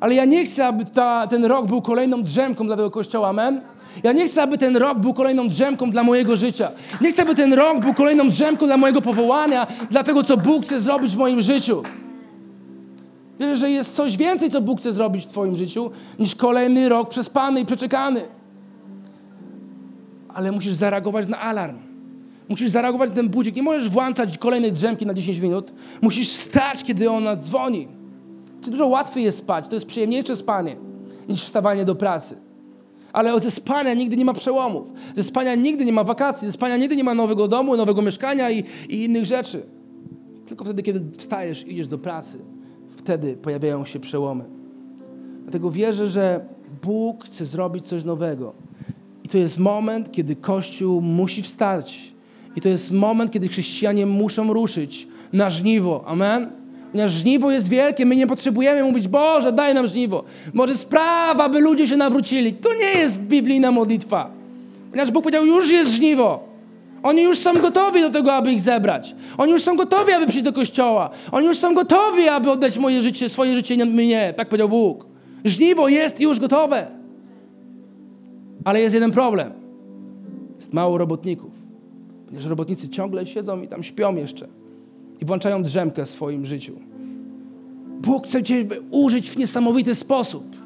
Ale 0.00 0.14
ja 0.14 0.24
nie 0.24 0.44
chcę, 0.44 0.66
aby 0.66 0.84
ta, 0.84 1.26
ten 1.26 1.44
rok 1.44 1.66
był 1.66 1.82
kolejną 1.82 2.22
drzemką 2.22 2.66
dla 2.66 2.76
tego 2.76 2.90
kościoła, 2.90 3.28
amen? 3.28 3.60
Ja 4.02 4.12
nie 4.12 4.28
chcę, 4.28 4.42
aby 4.42 4.58
ten 4.58 4.76
rok 4.76 4.98
był 4.98 5.14
kolejną 5.14 5.48
drzemką 5.48 5.90
dla 5.90 6.02
mojego 6.02 6.36
życia. 6.36 6.70
Nie 7.00 7.12
chcę, 7.12 7.22
aby 7.22 7.34
ten 7.34 7.52
rok 7.52 7.80
był 7.80 7.94
kolejną 7.94 8.30
drzemką 8.30 8.66
dla 8.66 8.76
mojego 8.76 9.02
powołania, 9.02 9.66
dla 9.90 10.04
tego, 10.04 10.22
co 10.22 10.36
Bóg 10.36 10.64
chce 10.64 10.80
zrobić 10.80 11.12
w 11.14 11.18
moim 11.18 11.42
życiu. 11.42 11.82
Wierzę, 13.40 13.57
że 13.57 13.70
jest 13.70 13.94
coś 13.94 14.16
więcej, 14.16 14.50
co 14.50 14.61
Bóg 14.61 14.81
chce 14.81 14.92
zrobić 14.92 15.24
w 15.24 15.29
Twoim 15.29 15.57
życiu, 15.57 15.90
niż 16.18 16.35
kolejny 16.35 16.88
rok 16.88 17.09
przespany 17.09 17.61
i 17.61 17.66
przeczekany. 17.66 18.22
Ale 20.29 20.53
musisz 20.53 20.74
zareagować 20.74 21.29
na 21.29 21.40
alarm. 21.40 21.79
Musisz 22.48 22.70
zareagować 22.70 23.11
na 23.11 23.16
ten 23.16 23.29
budzik. 23.29 23.57
Nie 23.57 23.62
możesz 23.62 23.88
włączać 23.88 24.38
kolejnej 24.38 24.72
drzemki 24.72 25.07
na 25.07 25.14
10 25.14 25.38
minut. 25.38 25.72
Musisz 26.03 26.29
stać, 26.29 26.85
kiedy 26.85 27.11
ona 27.11 27.37
dzwoni. 27.37 27.88
Czy 28.62 28.70
dużo 28.70 28.87
łatwiej 28.87 29.24
jest 29.24 29.38
spać? 29.38 29.68
To 29.68 29.76
jest 29.76 29.87
przyjemniejsze 29.87 30.37
spanie 30.37 30.76
niż 31.29 31.44
wstawanie 31.44 31.85
do 31.85 31.94
pracy. 31.94 32.37
Ale 33.12 33.40
ze 33.40 33.50
spania 33.50 33.94
nigdy 33.94 34.16
nie 34.16 34.24
ma 34.24 34.35
przełomów. 34.35 34.92
Ze 35.16 35.24
spania 35.24 35.55
nigdy 35.55 35.85
nie 35.85 35.92
ma 35.92 36.05
wakacji. 36.05 36.46
Ze 36.46 36.53
spania 36.53 36.76
nigdy 36.76 36.96
nie 36.96 37.05
ma 37.05 37.14
nowego 37.14 37.48
domu, 37.48 37.76
nowego 37.76 38.03
mieszkania 38.03 38.50
i, 38.50 38.64
i 38.88 39.05
innych 39.05 39.24
rzeczy. 39.24 39.62
Tylko 40.46 40.64
wtedy, 40.64 40.83
kiedy 40.83 41.18
wstajesz 41.18 41.68
idziesz 41.68 41.87
do 41.87 41.98
pracy, 41.98 42.38
wtedy 43.00 43.36
pojawiają 43.36 43.84
się 43.84 44.00
przełomy. 44.00 44.44
Dlatego 45.42 45.70
wierzę, 45.70 46.06
że 46.06 46.40
Bóg 46.82 47.24
chce 47.24 47.44
zrobić 47.44 47.86
coś 47.86 48.04
nowego. 48.04 48.52
I 49.24 49.28
to 49.28 49.38
jest 49.38 49.58
moment, 49.58 50.12
kiedy 50.12 50.36
Kościół 50.36 51.00
musi 51.00 51.42
wstać. 51.42 52.12
I 52.56 52.60
to 52.60 52.68
jest 52.68 52.92
moment, 52.92 53.30
kiedy 53.30 53.48
chrześcijanie 53.48 54.06
muszą 54.06 54.52
ruszyć 54.52 55.08
na 55.32 55.50
żniwo. 55.50 56.04
Amen? 56.06 56.50
Ponieważ 56.92 57.12
żniwo 57.12 57.50
jest 57.50 57.68
wielkie, 57.68 58.06
my 58.06 58.16
nie 58.16 58.26
potrzebujemy 58.26 58.82
mówić, 58.82 59.08
Boże, 59.08 59.52
daj 59.52 59.74
nam 59.74 59.86
żniwo. 59.86 60.24
Może 60.54 60.76
sprawa, 60.76 61.44
aby 61.44 61.60
ludzie 61.60 61.86
się 61.86 61.96
nawrócili. 61.96 62.52
To 62.52 62.68
nie 62.74 63.00
jest 63.00 63.20
biblijna 63.20 63.70
modlitwa. 63.70 64.30
Ponieważ 64.90 65.10
Bóg 65.10 65.22
powiedział, 65.22 65.46
już 65.46 65.70
jest 65.70 65.90
żniwo. 65.90 66.49
Oni 67.02 67.22
już 67.22 67.38
są 67.38 67.52
gotowi 67.52 68.00
do 68.00 68.10
tego, 68.10 68.32
aby 68.34 68.52
ich 68.52 68.60
zebrać. 68.60 69.14
Oni 69.38 69.52
już 69.52 69.62
są 69.62 69.76
gotowi, 69.76 70.12
aby 70.12 70.26
przyjść 70.26 70.44
do 70.44 70.52
kościoła. 70.52 71.10
Oni 71.32 71.46
już 71.46 71.58
są 71.58 71.74
gotowi, 71.74 72.28
aby 72.28 72.50
oddać 72.50 72.78
moje 72.78 73.02
życie, 73.02 73.28
swoje 73.28 73.54
życie 73.54 73.86
mnie. 73.86 74.34
Tak 74.36 74.48
powiedział 74.48 74.68
Bóg. 74.68 75.06
Żniwo 75.44 75.88
jest 75.88 76.20
już 76.20 76.40
gotowe. 76.40 76.86
Ale 78.64 78.80
jest 78.80 78.94
jeden 78.94 79.10
problem. 79.10 79.52
Jest 80.56 80.72
mało 80.72 80.98
robotników. 80.98 81.52
Ponieważ 82.26 82.46
robotnicy 82.46 82.88
ciągle 82.88 83.26
siedzą 83.26 83.62
i 83.62 83.68
tam 83.68 83.82
śpią 83.82 84.16
jeszcze 84.16 84.46
i 85.20 85.24
włączają 85.24 85.62
drzemkę 85.62 86.06
w 86.06 86.10
swoim 86.10 86.46
życiu. 86.46 86.72
Bóg 88.00 88.26
chce 88.26 88.42
Ciebie 88.42 88.80
użyć 88.90 89.30
w 89.30 89.36
niesamowity 89.36 89.94
sposób. 89.94 90.56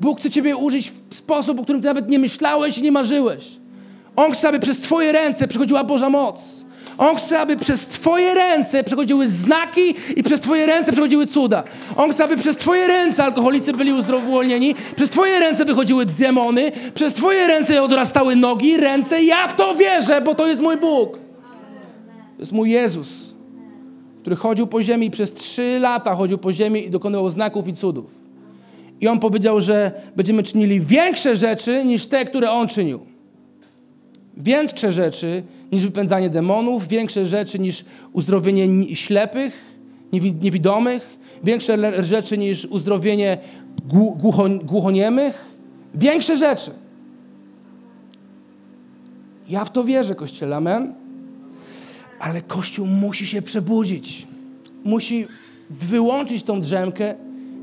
Bóg 0.00 0.20
chce 0.20 0.30
Ciebie 0.30 0.56
użyć 0.56 0.92
w 1.10 1.14
sposób, 1.14 1.60
o 1.60 1.62
którym 1.62 1.82
Ty 1.82 1.86
nawet 1.86 2.08
nie 2.08 2.18
myślałeś 2.18 2.78
i 2.78 2.82
nie 2.82 2.92
marzyłeś. 2.92 3.56
On 4.16 4.32
chce, 4.32 4.48
aby 4.48 4.60
przez 4.60 4.80
Twoje 4.80 5.12
ręce 5.12 5.48
przechodziła 5.48 5.84
Boża 5.84 6.10
moc. 6.10 6.64
On 6.98 7.16
chce, 7.16 7.40
aby 7.40 7.56
przez 7.56 7.88
Twoje 7.88 8.34
ręce 8.34 8.84
przechodziły 8.84 9.28
znaki 9.28 9.94
i 10.16 10.22
przez 10.22 10.40
Twoje 10.40 10.66
ręce 10.66 10.92
przechodziły 10.92 11.26
cuda. 11.26 11.64
On 11.96 12.10
chce, 12.10 12.24
aby 12.24 12.36
przez 12.36 12.56
Twoje 12.56 12.86
ręce 12.86 13.24
alkoholicy 13.24 13.72
byli 13.72 13.92
uzdrowolnieni, 13.92 14.74
przez 14.96 15.10
Twoje 15.10 15.40
ręce 15.40 15.64
wychodziły 15.64 16.06
demony, 16.06 16.72
przez 16.94 17.14
Twoje 17.14 17.46
ręce 17.46 17.82
odrastały 17.82 18.36
nogi, 18.36 18.76
ręce. 18.76 19.24
Ja 19.24 19.48
w 19.48 19.56
to 19.56 19.74
wierzę, 19.74 20.20
bo 20.20 20.34
to 20.34 20.46
jest 20.46 20.60
mój 20.60 20.76
Bóg. 20.76 21.18
To 22.34 22.40
jest 22.40 22.52
mój 22.52 22.70
Jezus 22.70 23.34
który 24.24 24.36
chodził 24.36 24.66
po 24.66 24.82
ziemi 24.82 25.10
przez 25.10 25.32
trzy 25.32 25.78
lata 25.80 26.14
chodził 26.14 26.38
po 26.38 26.52
ziemi 26.52 26.86
i 26.86 26.90
dokonywał 26.90 27.30
znaków 27.30 27.68
i 27.68 27.72
cudów. 27.72 28.10
I 29.00 29.08
on 29.08 29.20
powiedział, 29.20 29.60
że 29.60 29.92
będziemy 30.16 30.42
czynili 30.42 30.80
większe 30.80 31.36
rzeczy 31.36 31.84
niż 31.84 32.06
te, 32.06 32.24
które 32.24 32.50
on 32.50 32.68
czynił. 32.68 33.13
Większe 34.36 34.92
rzeczy 34.92 35.42
niż 35.72 35.84
wypędzanie 35.84 36.30
demonów, 36.30 36.88
większe 36.88 37.26
rzeczy 37.26 37.58
niż 37.58 37.84
uzdrowienie 38.12 38.96
ślepych, 38.96 39.74
niewidomych, 40.12 41.18
większe 41.44 42.04
rzeczy 42.04 42.38
niż 42.38 42.66
uzdrowienie 42.66 43.38
głucho, 43.88 44.48
głuchoniemych, 44.64 45.44
większe 45.94 46.36
rzeczy. 46.36 46.70
Ja 49.48 49.64
w 49.64 49.72
to 49.72 49.84
wierzę, 49.84 50.14
Kościele, 50.14 50.56
amen? 50.56 50.94
Ale 52.20 52.42
Kościół 52.42 52.86
musi 52.86 53.26
się 53.26 53.42
przebudzić. 53.42 54.26
Musi 54.84 55.26
wyłączyć 55.70 56.42
tą 56.42 56.60
drzemkę 56.60 57.14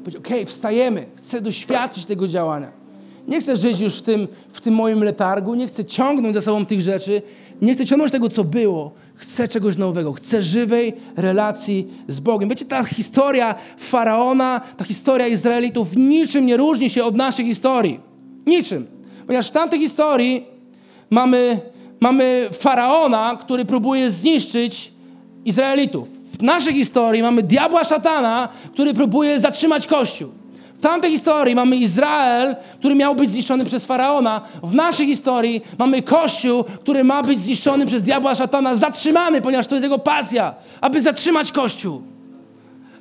powiedzieć, 0.03 0.25
okej, 0.25 0.38
okay, 0.38 0.45
wstajemy, 0.45 1.05
chcę 1.15 1.41
doświadczyć 1.41 2.05
tego 2.05 2.27
działania. 2.27 2.80
Nie 3.27 3.41
chcę 3.41 3.57
żyć 3.57 3.79
już 3.79 3.95
w 3.95 4.01
tym, 4.01 4.27
w 4.49 4.62
tym 4.62 4.73
moim 4.73 5.03
letargu, 5.03 5.55
nie 5.55 5.67
chcę 5.67 5.86
ciągnąć 5.86 6.36
za 6.36 6.41
sobą 6.41 6.65
tych 6.65 6.81
rzeczy, 6.81 7.21
nie 7.62 7.73
chcę 7.73 7.86
ciągnąć 7.86 8.12
tego, 8.12 8.29
co 8.29 8.43
było. 8.43 8.91
Chcę 9.15 9.47
czegoś 9.47 9.77
nowego, 9.77 10.13
chcę 10.13 10.43
żywej 10.43 10.93
relacji 11.15 11.88
z 12.07 12.19
Bogiem. 12.19 12.49
Wiecie, 12.49 12.65
ta 12.65 12.84
historia 12.84 13.55
faraona, 13.77 14.62
ta 14.77 14.84
historia 14.84 15.27
Izraelitów 15.27 15.95
niczym 15.95 16.45
nie 16.45 16.57
różni 16.57 16.89
się 16.89 17.03
od 17.03 17.15
naszej 17.15 17.45
historii. 17.45 17.99
Niczym. 18.45 18.88
Ponieważ 19.27 19.49
w 19.49 19.51
tamtej 19.51 19.79
historii 19.79 20.45
mamy 21.10 21.60
mamy 22.01 22.49
faraona, 22.51 23.38
który 23.39 23.65
próbuje 23.65 24.12
zniszczyć 24.12 24.91
Izraelitów. 25.45 26.07
W 26.10 26.41
naszej 26.41 26.73
historii 26.73 27.21
mamy 27.21 27.43
diabła 27.43 27.84
szatana, 27.84 28.49
który 28.73 28.93
próbuje 28.93 29.39
zatrzymać 29.39 29.88
Kościół. 29.88 30.40
Tamtej 30.81 31.11
historii 31.11 31.55
mamy 31.55 31.75
Izrael, 31.75 32.55
który 32.79 32.95
miał 32.95 33.15
być 33.15 33.29
zniszczony 33.29 33.65
przez 33.65 33.85
faraona. 33.85 34.41
W 34.63 34.75
naszej 34.75 35.07
historii 35.07 35.61
mamy 35.77 36.01
Kościół, 36.01 36.63
który 36.63 37.03
ma 37.03 37.23
być 37.23 37.39
zniszczony 37.39 37.85
przez 37.85 38.03
diabła 38.03 38.35
szatana, 38.35 38.75
zatrzymany, 38.75 39.41
ponieważ 39.41 39.67
to 39.67 39.75
jest 39.75 39.83
jego 39.83 39.99
pasja, 39.99 40.55
aby 40.81 41.01
zatrzymać 41.01 41.51
Kościół. 41.51 42.01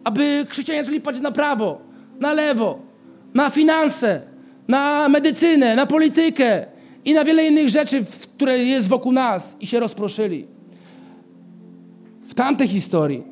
Aby 0.04 0.46
chrześcijanie 0.50 0.84
zaczęli 0.84 1.00
patrzeć 1.00 1.22
na 1.22 1.32
prawo, 1.32 1.78
na 2.20 2.32
lewo, 2.32 2.78
na 3.34 3.50
finanse, 3.50 4.20
na 4.68 5.08
medycynę, 5.08 5.76
na 5.76 5.86
politykę, 5.86 6.66
i 7.04 7.14
na 7.14 7.24
wiele 7.24 7.46
innych 7.46 7.68
rzeczy, 7.68 8.04
które 8.36 8.58
jest 8.58 8.88
wokół 8.88 9.12
nas 9.12 9.56
i 9.60 9.66
się 9.66 9.80
rozproszyli. 9.80 10.46
W 12.28 12.34
tamtej 12.34 12.68
historii 12.68 13.22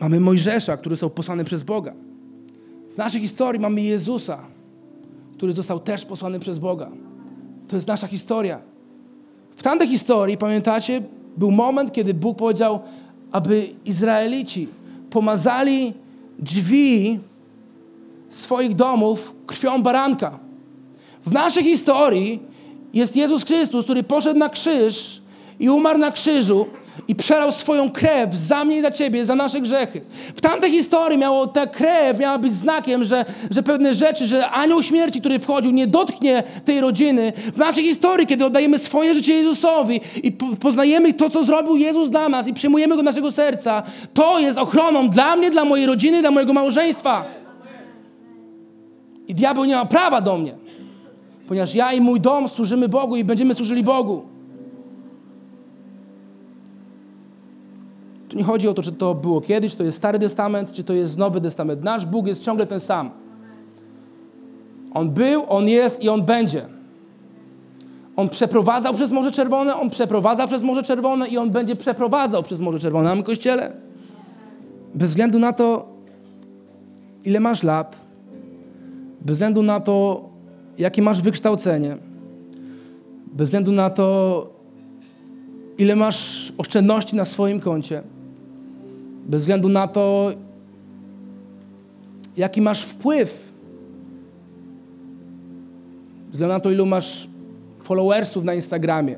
mamy 0.00 0.20
Mojżesza, 0.20 0.76
który 0.76 0.96
został 0.96 1.10
posłany 1.10 1.44
przez 1.44 1.62
Boga. 1.62 1.94
W 2.92 2.96
naszej 2.96 3.20
historii 3.20 3.60
mamy 3.60 3.82
Jezusa, 3.82 4.38
który 5.36 5.52
został 5.52 5.80
też 5.80 6.04
posłany 6.04 6.40
przez 6.40 6.58
Boga. 6.58 6.90
To 7.68 7.76
jest 7.76 7.88
nasza 7.88 8.06
historia. 8.06 8.60
W 9.56 9.62
tamtej 9.62 9.88
historii, 9.88 10.38
pamiętacie, 10.38 11.02
był 11.36 11.50
moment, 11.50 11.92
kiedy 11.92 12.14
Bóg 12.14 12.38
powiedział, 12.38 12.80
aby 13.32 13.68
Izraelici 13.84 14.68
pomazali 15.10 15.94
drzwi 16.38 17.20
swoich 18.28 18.74
domów 18.74 19.34
krwią 19.46 19.82
baranka. 19.82 20.38
W 21.26 21.32
naszej 21.32 21.64
historii 21.64 22.42
jest 22.94 23.16
Jezus 23.16 23.44
Chrystus, 23.44 23.84
który 23.84 24.02
poszedł 24.02 24.38
na 24.38 24.48
krzyż 24.48 25.22
i 25.60 25.70
umarł 25.70 25.98
na 25.98 26.10
krzyżu 26.10 26.66
i 27.08 27.14
przelał 27.14 27.52
swoją 27.52 27.90
krew 27.90 28.34
za 28.34 28.64
mnie 28.64 28.76
i 28.76 28.80
za 28.80 28.90
ciebie, 28.90 29.26
za 29.26 29.34
nasze 29.34 29.60
grzechy. 29.60 30.00
W 30.34 30.40
tamtej 30.40 30.70
historii 30.70 31.18
miało 31.18 31.46
ta 31.46 31.66
krew 31.66 32.18
miała 32.18 32.38
być 32.38 32.52
znakiem, 32.52 33.04
że, 33.04 33.24
że 33.50 33.62
pewne 33.62 33.94
rzeczy, 33.94 34.26
że 34.26 34.50
anioł 34.50 34.82
śmierci, 34.82 35.20
który 35.20 35.38
wchodził, 35.38 35.70
nie 35.70 35.86
dotknie 35.86 36.42
tej 36.64 36.80
rodziny. 36.80 37.32
W 37.54 37.56
naszej 37.56 37.84
historii, 37.84 38.26
kiedy 38.26 38.44
oddajemy 38.44 38.78
swoje 38.78 39.14
życie 39.14 39.34
Jezusowi 39.34 40.00
i 40.22 40.32
po, 40.32 40.46
poznajemy 40.60 41.12
to, 41.12 41.30
co 41.30 41.44
zrobił 41.44 41.76
Jezus 41.76 42.10
dla 42.10 42.28
nas 42.28 42.48
i 42.48 42.54
przyjmujemy 42.54 42.94
go 42.94 42.96
do 42.96 43.02
naszego 43.02 43.32
serca, 43.32 43.82
to 44.14 44.38
jest 44.38 44.58
ochroną 44.58 45.08
dla 45.08 45.36
mnie, 45.36 45.50
dla 45.50 45.64
mojej 45.64 45.86
rodziny, 45.86 46.20
dla 46.20 46.30
mojego 46.30 46.52
małżeństwa. 46.52 47.24
I 49.28 49.34
diabeł 49.34 49.64
nie 49.64 49.76
ma 49.76 49.84
prawa 49.84 50.20
do 50.20 50.38
mnie, 50.38 50.54
ponieważ 51.48 51.74
ja 51.74 51.92
i 51.92 52.00
mój 52.00 52.20
dom 52.20 52.48
służymy 52.48 52.88
Bogu 52.88 53.16
i 53.16 53.24
będziemy 53.24 53.54
służyli 53.54 53.82
Bogu. 53.82 54.31
Tu 58.32 58.38
nie 58.38 58.44
chodzi 58.44 58.68
o 58.68 58.74
to, 58.74 58.82
czy 58.82 58.92
to 58.92 59.14
było 59.14 59.40
kiedyś, 59.40 59.72
czy 59.72 59.78
to 59.78 59.84
jest 59.84 59.96
Stary 59.96 60.18
Testament, 60.18 60.72
czy 60.72 60.84
to 60.84 60.92
jest 60.92 61.18
Nowy 61.18 61.40
Testament. 61.40 61.84
Nasz 61.84 62.06
Bóg 62.06 62.26
jest 62.26 62.44
ciągle 62.44 62.66
ten 62.66 62.80
sam. 62.80 63.10
On 64.94 65.10
był, 65.10 65.44
On 65.48 65.68
jest 65.68 66.02
i 66.02 66.08
On 66.08 66.22
będzie. 66.22 66.66
On 68.16 68.28
przeprowadzał 68.28 68.94
przez 68.94 69.10
Morze 69.10 69.30
Czerwone, 69.30 69.76
On 69.76 69.90
przeprowadza 69.90 70.46
przez 70.46 70.62
Morze 70.62 70.82
Czerwone 70.82 71.28
i 71.28 71.38
On 71.38 71.50
będzie 71.50 71.76
przeprowadzał 71.76 72.42
przez 72.42 72.60
Morze 72.60 72.78
Czerwone. 72.78 73.08
Mamy 73.08 73.22
Kościele? 73.22 73.72
Bez 74.94 75.10
względu 75.10 75.38
na 75.38 75.52
to, 75.52 75.88
ile 77.24 77.40
masz 77.40 77.62
lat, 77.62 77.96
bez 79.20 79.36
względu 79.36 79.62
na 79.62 79.80
to, 79.80 80.24
jakie 80.78 81.02
masz 81.02 81.22
wykształcenie, 81.22 81.96
bez 83.26 83.48
względu 83.48 83.72
na 83.72 83.90
to, 83.90 84.46
ile 85.78 85.96
masz 85.96 86.52
oszczędności 86.58 87.16
na 87.16 87.24
swoim 87.24 87.60
koncie, 87.60 88.02
bez 89.26 89.42
względu 89.42 89.68
na 89.68 89.88
to, 89.88 90.32
jaki 92.36 92.60
masz 92.60 92.84
wpływ, 92.84 93.52
bez 96.26 96.32
względu 96.32 96.54
na 96.54 96.60
to, 96.60 96.70
ilu 96.70 96.86
masz 96.86 97.28
followersów 97.82 98.44
na 98.44 98.54
Instagramie, 98.54 99.16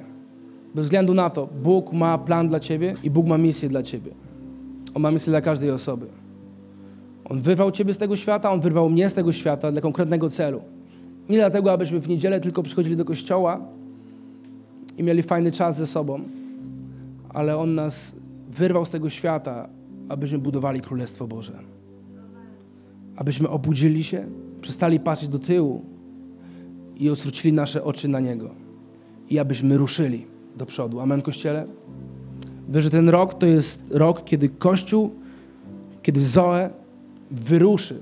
bez 0.74 0.86
względu 0.86 1.14
na 1.14 1.30
to, 1.30 1.48
Bóg 1.62 1.92
ma 1.92 2.18
plan 2.18 2.48
dla 2.48 2.60
ciebie 2.60 2.94
i 3.02 3.10
Bóg 3.10 3.26
ma 3.26 3.38
misję 3.38 3.68
dla 3.68 3.82
ciebie. 3.82 4.10
On 4.94 5.02
ma 5.02 5.10
misję 5.10 5.30
dla 5.30 5.40
każdej 5.40 5.70
osoby. 5.70 6.06
On 7.24 7.40
wyrwał 7.40 7.70
ciebie 7.70 7.94
z 7.94 7.98
tego 7.98 8.16
świata, 8.16 8.52
on 8.52 8.60
wyrwał 8.60 8.90
mnie 8.90 9.10
z 9.10 9.14
tego 9.14 9.32
świata 9.32 9.72
dla 9.72 9.80
konkretnego 9.80 10.30
celu. 10.30 10.60
Nie 11.28 11.36
dlatego, 11.36 11.72
abyśmy 11.72 12.00
w 12.00 12.08
niedzielę 12.08 12.40
tylko 12.40 12.62
przychodzili 12.62 12.96
do 12.96 13.04
kościoła 13.04 13.60
i 14.98 15.02
mieli 15.02 15.22
fajny 15.22 15.52
czas 15.52 15.76
ze 15.76 15.86
sobą, 15.86 16.20
ale 17.28 17.58
on 17.58 17.74
nas 17.74 18.16
wyrwał 18.50 18.84
z 18.84 18.90
tego 18.90 19.10
świata, 19.10 19.68
abyśmy 20.08 20.38
budowali 20.38 20.80
Królestwo 20.80 21.26
Boże. 21.26 21.58
Abyśmy 23.16 23.48
obudzili 23.48 24.04
się, 24.04 24.26
przestali 24.60 25.00
patrzeć 25.00 25.28
do 25.28 25.38
tyłu 25.38 25.82
i 26.96 27.10
odwrócili 27.10 27.54
nasze 27.54 27.84
oczy 27.84 28.08
na 28.08 28.20
Niego. 28.20 28.50
I 29.30 29.38
abyśmy 29.38 29.76
ruszyli 29.76 30.26
do 30.56 30.66
przodu. 30.66 31.00
Amen, 31.00 31.22
Kościele? 31.22 31.66
Wiesz, 32.68 32.84
że 32.84 32.90
ten 32.90 33.08
rok 33.08 33.34
to 33.34 33.46
jest 33.46 33.82
rok, 33.90 34.24
kiedy 34.24 34.48
Kościół, 34.48 35.10
kiedy 36.02 36.20
Zoe 36.20 36.70
wyruszy. 37.30 38.00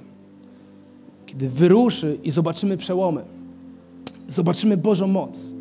Kiedy 1.26 1.48
wyruszy 1.48 2.18
i 2.24 2.30
zobaczymy 2.30 2.76
przełomy. 2.76 3.24
Zobaczymy 4.28 4.76
Bożą 4.76 5.06
moc. 5.06 5.54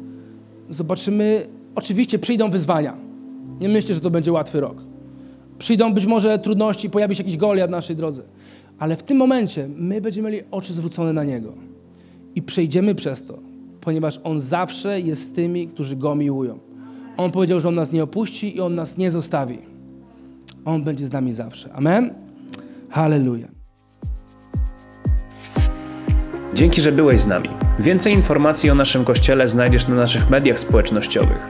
Zobaczymy, 0.69 1.47
oczywiście 1.75 2.19
przyjdą 2.19 2.49
wyzwania. 2.49 2.97
Nie 3.59 3.69
myślę, 3.69 3.95
że 3.95 4.01
to 4.01 4.09
będzie 4.09 4.31
łatwy 4.31 4.59
rok. 4.59 4.90
Przyjdą 5.61 5.93
być 5.93 6.05
może 6.05 6.39
trudności, 6.39 6.89
pojawi 6.89 7.15
się 7.15 7.23
jakiś 7.23 7.37
Goliat 7.37 7.69
na 7.69 7.77
naszej 7.77 7.95
drodze. 7.95 8.21
Ale 8.79 8.95
w 8.95 9.03
tym 9.03 9.17
momencie 9.17 9.67
my 9.75 10.01
będziemy 10.01 10.31
mieli 10.31 10.43
oczy 10.51 10.73
zwrócone 10.73 11.13
na 11.13 11.23
Niego. 11.23 11.53
I 12.35 12.41
przejdziemy 12.41 12.95
przez 12.95 13.25
to, 13.25 13.39
ponieważ 13.81 14.19
On 14.23 14.41
zawsze 14.41 14.99
jest 14.99 15.21
z 15.21 15.33
tymi, 15.33 15.67
którzy 15.67 15.95
Go 15.95 16.15
miłują. 16.15 16.59
On 17.17 17.31
powiedział, 17.31 17.59
że 17.59 17.67
On 17.67 17.75
nas 17.75 17.91
nie 17.91 18.03
opuści 18.03 18.55
i 18.57 18.59
On 18.59 18.75
nas 18.75 18.97
nie 18.97 19.11
zostawi. 19.11 19.57
On 20.65 20.83
będzie 20.83 21.07
z 21.07 21.11
nami 21.11 21.33
zawsze. 21.33 21.73
Amen? 21.73 22.13
Hallelujah. 22.89 23.49
Dzięki, 26.53 26.81
że 26.81 26.91
byłeś 26.91 27.19
z 27.19 27.27
nami. 27.27 27.49
Więcej 27.79 28.13
informacji 28.13 28.69
o 28.69 28.75
naszym 28.75 29.05
kościele 29.05 29.47
znajdziesz 29.47 29.87
na 29.87 29.95
naszych 29.95 30.29
mediach 30.29 30.59
społecznościowych. 30.59 31.47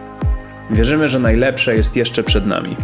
Wierzymy, 0.71 1.09
że 1.09 1.19
najlepsze 1.19 1.75
jest 1.75 1.95
jeszcze 1.95 2.23
przed 2.23 2.47
nami. 2.47 2.75